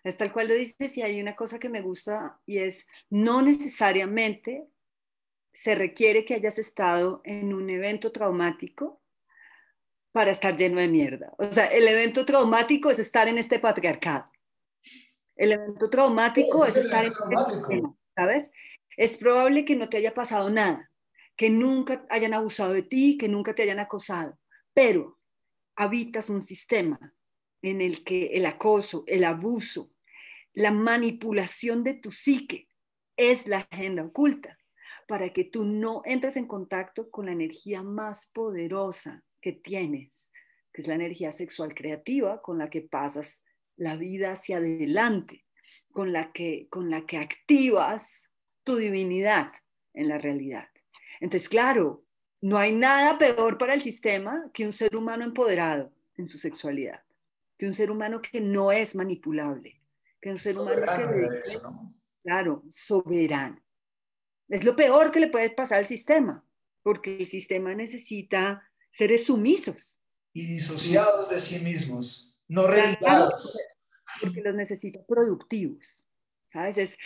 [0.04, 3.42] Es tal cual lo dices y hay una cosa que me gusta y es no
[3.42, 4.68] necesariamente
[5.52, 9.02] se requiere que hayas estado en un evento traumático
[10.12, 11.34] para estar lleno de mierda.
[11.38, 14.24] O sea, el evento traumático es estar en este patriarcado.
[15.36, 18.50] El evento traumático es, estar en este sistema, ¿sabes?
[18.96, 20.90] Es probable que no te haya pasado nada,
[21.36, 24.38] que nunca hayan abusado de ti, que nunca te hayan acosado,
[24.74, 25.18] pero
[25.76, 27.14] habitas un sistema
[27.62, 29.92] en el que el acoso, el abuso,
[30.52, 32.68] la manipulación de tu psique
[33.16, 34.58] es la agenda oculta
[35.06, 40.32] para que tú no entres en contacto con la energía más poderosa que tienes,
[40.72, 43.42] que es la energía sexual creativa con la que pasas
[43.76, 45.44] la vida hacia adelante,
[45.92, 48.30] con la que, con la que activas
[48.64, 49.52] tu divinidad
[49.94, 50.68] en la realidad.
[51.20, 52.04] Entonces, claro,
[52.40, 57.02] no hay nada peor para el sistema que un ser humano empoderado en su sexualidad,
[57.58, 59.82] que un ser humano que no es manipulable,
[60.20, 61.58] que un ser humano que
[62.22, 63.60] claro, soberano.
[64.48, 66.44] Es lo peor que le puede pasar al sistema,
[66.82, 70.00] porque el sistema necesita seres sumisos.
[70.32, 73.58] Y disociados de sí mismos, no religados.
[74.20, 76.06] Porque los necesita productivos.
[76.50, 76.78] ¿Sabes?
[76.78, 76.98] Es,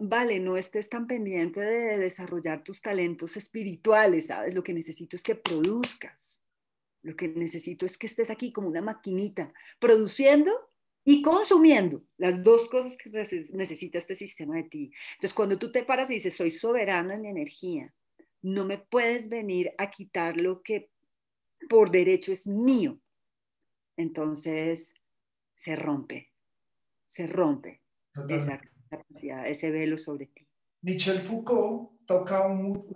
[0.00, 4.54] vale, no estés tan pendiente de desarrollar tus talentos espirituales, ¿sabes?
[4.54, 6.47] Lo que necesito es que produzcas.
[7.08, 10.52] Lo que necesito es que estés aquí como una maquinita, produciendo
[11.04, 14.92] y consumiendo las dos cosas que necesita este sistema de ti.
[15.14, 17.94] Entonces, cuando tú te paras y dices, soy soberano en mi energía,
[18.42, 20.90] no me puedes venir a quitar lo que
[21.70, 23.00] por derecho es mío.
[23.96, 24.92] Entonces,
[25.54, 26.30] se rompe,
[27.06, 27.80] se rompe
[29.46, 30.46] ese velo sobre ti.
[30.82, 32.44] Michel Foucault toca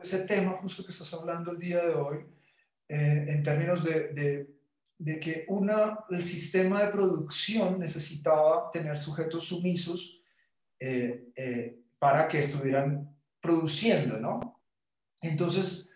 [0.02, 2.26] ese tema justo que estás hablando el día de hoy,
[2.92, 4.48] eh, en términos de,
[4.98, 10.20] de, que una, el sistema de producción necesitaba tener sujetos sumisos
[10.78, 14.60] eh, eh, para que estuvieran produciendo, ¿no?
[15.22, 15.94] Entonces,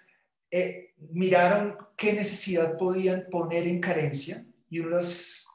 [0.50, 5.46] eh, miraron qué necesidad podían poner en carencia y unas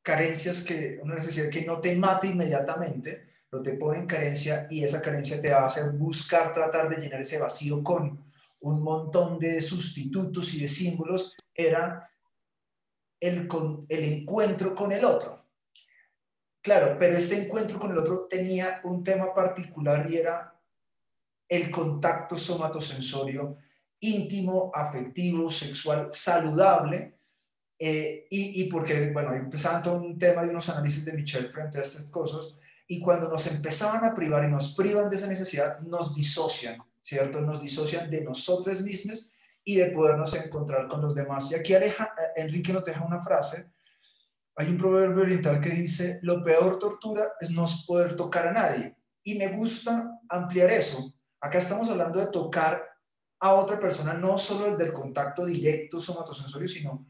[0.00, 4.82] carencias que, una necesidad que no te mata inmediatamente, lo te pone en carencia y
[4.82, 8.25] esa carencia te hacer buscar tratar de llenar ese vacío con
[8.60, 12.08] un montón de sustitutos y de símbolos, era
[13.20, 13.48] el,
[13.88, 15.44] el encuentro con el otro.
[16.60, 20.60] Claro, pero este encuentro con el otro tenía un tema particular y era
[21.48, 23.56] el contacto somatosensorio
[24.00, 27.18] íntimo, afectivo, sexual, saludable,
[27.78, 31.78] eh, y, y, porque, bueno, empezaban todo un tema de unos análisis de Michel frente
[31.78, 35.80] a estas cosas, y cuando nos empezaban a privar y nos privan de esa necesidad,
[35.80, 37.40] nos disocian, ¿cierto?
[37.40, 39.32] Nos disocian de nosotros mismos
[39.62, 41.48] y de podernos encontrar con los demás.
[41.52, 43.70] Y aquí Aleja, eh, Enrique nos deja una frase.
[44.56, 48.96] Hay un proverbio oriental que dice, lo peor tortura es no poder tocar a nadie.
[49.22, 51.14] Y me gusta ampliar eso.
[51.40, 52.84] Acá estamos hablando de tocar
[53.38, 57.06] a otra persona, no solo del contacto directo somatosensorio, sino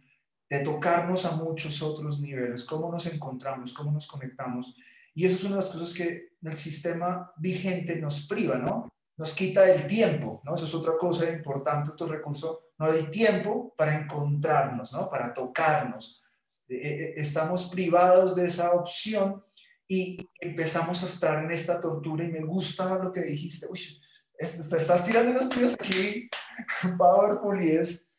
[0.50, 4.76] de tocarnos a muchos otros niveles, cómo nos encontramos, cómo nos conectamos.
[5.14, 8.88] Y eso es una de las cosas que el sistema vigente nos priva, ¿no?
[9.16, 10.54] Nos quita el tiempo, ¿no?
[10.54, 12.70] Eso es otra cosa importante, otro recurso.
[12.78, 15.08] No hay tiempo para encontrarnos, ¿no?
[15.08, 16.22] Para tocarnos.
[16.68, 19.42] Eh, eh, estamos privados de esa opción
[19.88, 23.66] y empezamos a estar en esta tortura y me gusta lo que dijiste.
[23.70, 24.00] Uy,
[24.38, 26.28] estás tirando los tíos aquí,
[26.98, 28.10] powerful y es,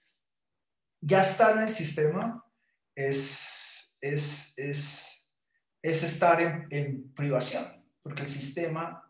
[1.00, 2.44] ya está en el sistema,
[2.96, 5.18] es, es, es
[5.88, 7.64] es estar en, privación,
[8.02, 9.07] porque el sistema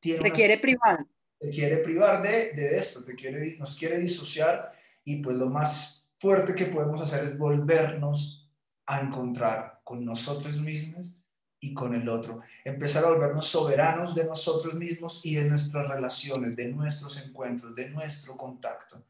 [0.00, 0.20] tiene...
[0.20, 1.06] Te quiere privar.
[1.38, 4.72] Te quiere privar de, de esto, te quiere, nos quiere disociar
[5.04, 8.50] y pues lo más fuerte que podemos hacer es volvernos
[8.86, 11.16] a encontrar con nosotros mismos
[11.60, 12.40] y con el otro.
[12.64, 17.90] Empezar a volvernos soberanos de nosotros mismos y de nuestras relaciones, de nuestros encuentros, de
[17.90, 19.04] nuestro contacto.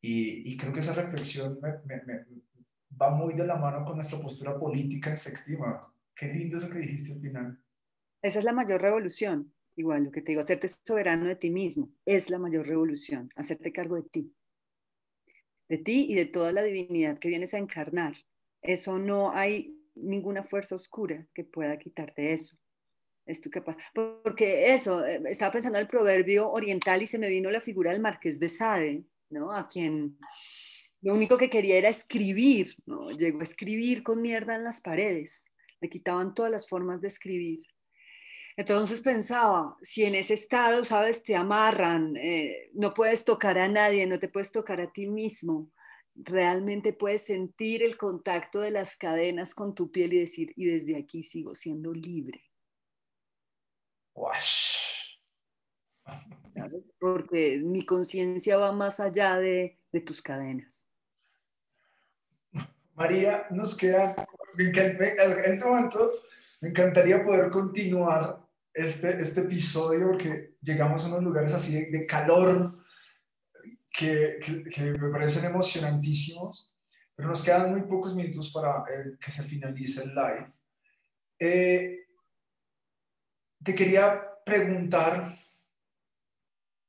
[0.00, 2.26] Y, creo que esa reflexión me,
[3.00, 5.80] va muy de la mano con nuestra postura política en Sextima.
[6.14, 7.64] Qué lindo eso que dijiste al final.
[8.20, 9.54] Esa es la mayor revolución.
[9.76, 13.72] Igual, lo que te digo, hacerte soberano de ti mismo es la mayor revolución, hacerte
[13.72, 14.34] cargo de ti,
[15.68, 18.14] de ti y de toda la divinidad que vienes a encarnar.
[18.60, 22.56] Eso no hay ninguna fuerza oscura que pueda quitarte eso.
[23.24, 23.76] Es tu capaz.
[23.94, 27.92] Porque eso, eh, estaba pensando en el proverbio oriental y se me vino la figura
[27.92, 29.52] del marqués de Sade, ¿no?
[29.52, 30.18] A quien
[31.00, 33.10] lo único que quería era escribir, ¿no?
[33.10, 35.46] Llegó a escribir con mierda en las paredes,
[35.80, 37.60] le quitaban todas las formas de escribir.
[38.56, 44.06] Entonces pensaba, si en ese estado, sabes, te amarran, eh, no puedes tocar a nadie,
[44.06, 45.70] no te puedes tocar a ti mismo,
[46.14, 50.96] realmente puedes sentir el contacto de las cadenas con tu piel y decir, y desde
[50.96, 52.42] aquí sigo siendo libre.
[57.00, 60.86] Porque mi conciencia va más allá de tus cadenas.
[62.94, 64.14] María, nos queda,
[64.58, 66.10] en este momento
[66.60, 68.41] me encantaría poder continuar
[68.74, 72.82] este, este episodio porque llegamos a unos lugares así de, calor
[73.92, 74.38] que,
[74.74, 76.74] que, me parecen emocionantísimos,
[77.14, 78.84] pero nos quedan muy pocos minutos para
[79.20, 80.52] que se finalice el live.
[81.38, 82.06] Eh,
[83.62, 85.36] te quería preguntar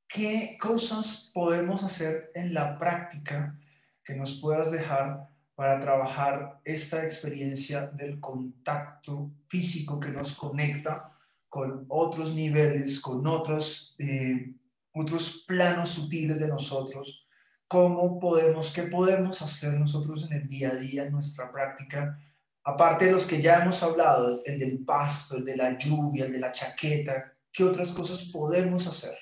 [0.08, 3.60] qué cosas podemos hacer en la práctica
[4.04, 11.13] que nos puedas dejar para trabajar esta experiencia del contacto físico que nos conecta
[11.54, 14.56] con otros niveles, con otros, eh,
[14.92, 17.28] otros planos sutiles de nosotros,
[17.68, 22.18] cómo podemos, qué podemos hacer nosotros en el día a día, en nuestra práctica,
[22.64, 26.32] aparte de los que ya hemos hablado, el del pasto, el de la lluvia, el
[26.32, 29.16] de la chaqueta, qué otras cosas podemos hacer.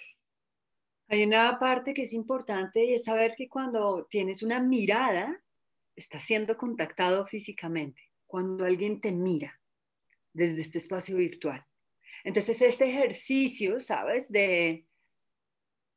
[1.09, 5.43] Hay una parte que es importante y es saber que cuando tienes una mirada,
[5.97, 9.59] está siendo contactado físicamente, cuando alguien te mira
[10.31, 11.65] desde este espacio virtual.
[12.23, 14.31] Entonces, este ejercicio, ¿sabes?
[14.31, 14.85] De,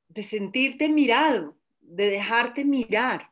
[0.09, 3.31] de sentirte mirado, de dejarte mirar,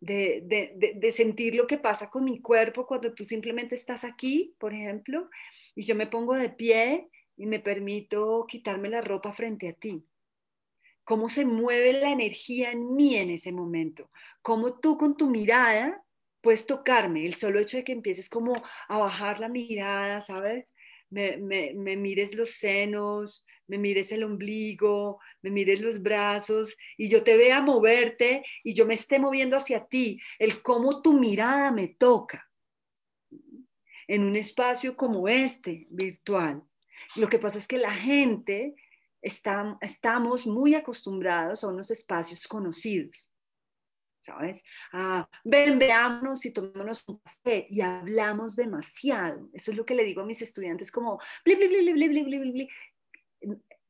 [0.00, 4.54] de, de, de, sentir lo que pasa con mi cuerpo cuando tú simplemente estás aquí,
[4.58, 5.28] por ejemplo,
[5.74, 10.04] y yo me pongo de pie y me permito quitarme la ropa frente a ti.
[11.02, 14.10] Cómo se mueve la energía en mí en ese momento.
[14.42, 16.04] Cómo tú con tu mirada
[16.40, 20.74] puedes tocarme, el solo hecho de que empieces como a bajar la mirada, ¿sabes?
[21.10, 21.36] Me,
[21.96, 27.62] mires los senos, me mires el ombligo, me mires los brazos y yo te vea
[27.62, 32.48] moverte y yo me esté moviendo hacia ti, el cómo tu mirada me toca
[34.06, 36.62] en un espacio como este, virtual.
[37.16, 38.74] Lo que pasa es que la gente
[39.20, 43.32] estamos muy acostumbrados a unos espacios conocidos.
[44.28, 44.62] ¿Sabes?
[44.92, 49.48] Ah, ven, veámonos y tomémonos un café y hablamos demasiado.
[49.54, 52.68] Eso es lo que le digo a mis estudiantes como, bli, bli, bli,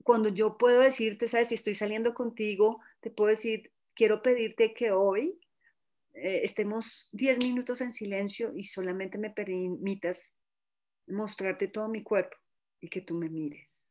[0.05, 1.49] Cuando yo puedo decirte, ¿sabes?
[1.49, 5.41] Si estoy saliendo contigo, te puedo decir, quiero pedirte que hoy
[6.15, 10.37] eh, estemos 10 minutos en silencio y solamente me permitas
[11.09, 12.37] mostrarte todo mi cuerpo
[12.81, 13.88] y que tú me mires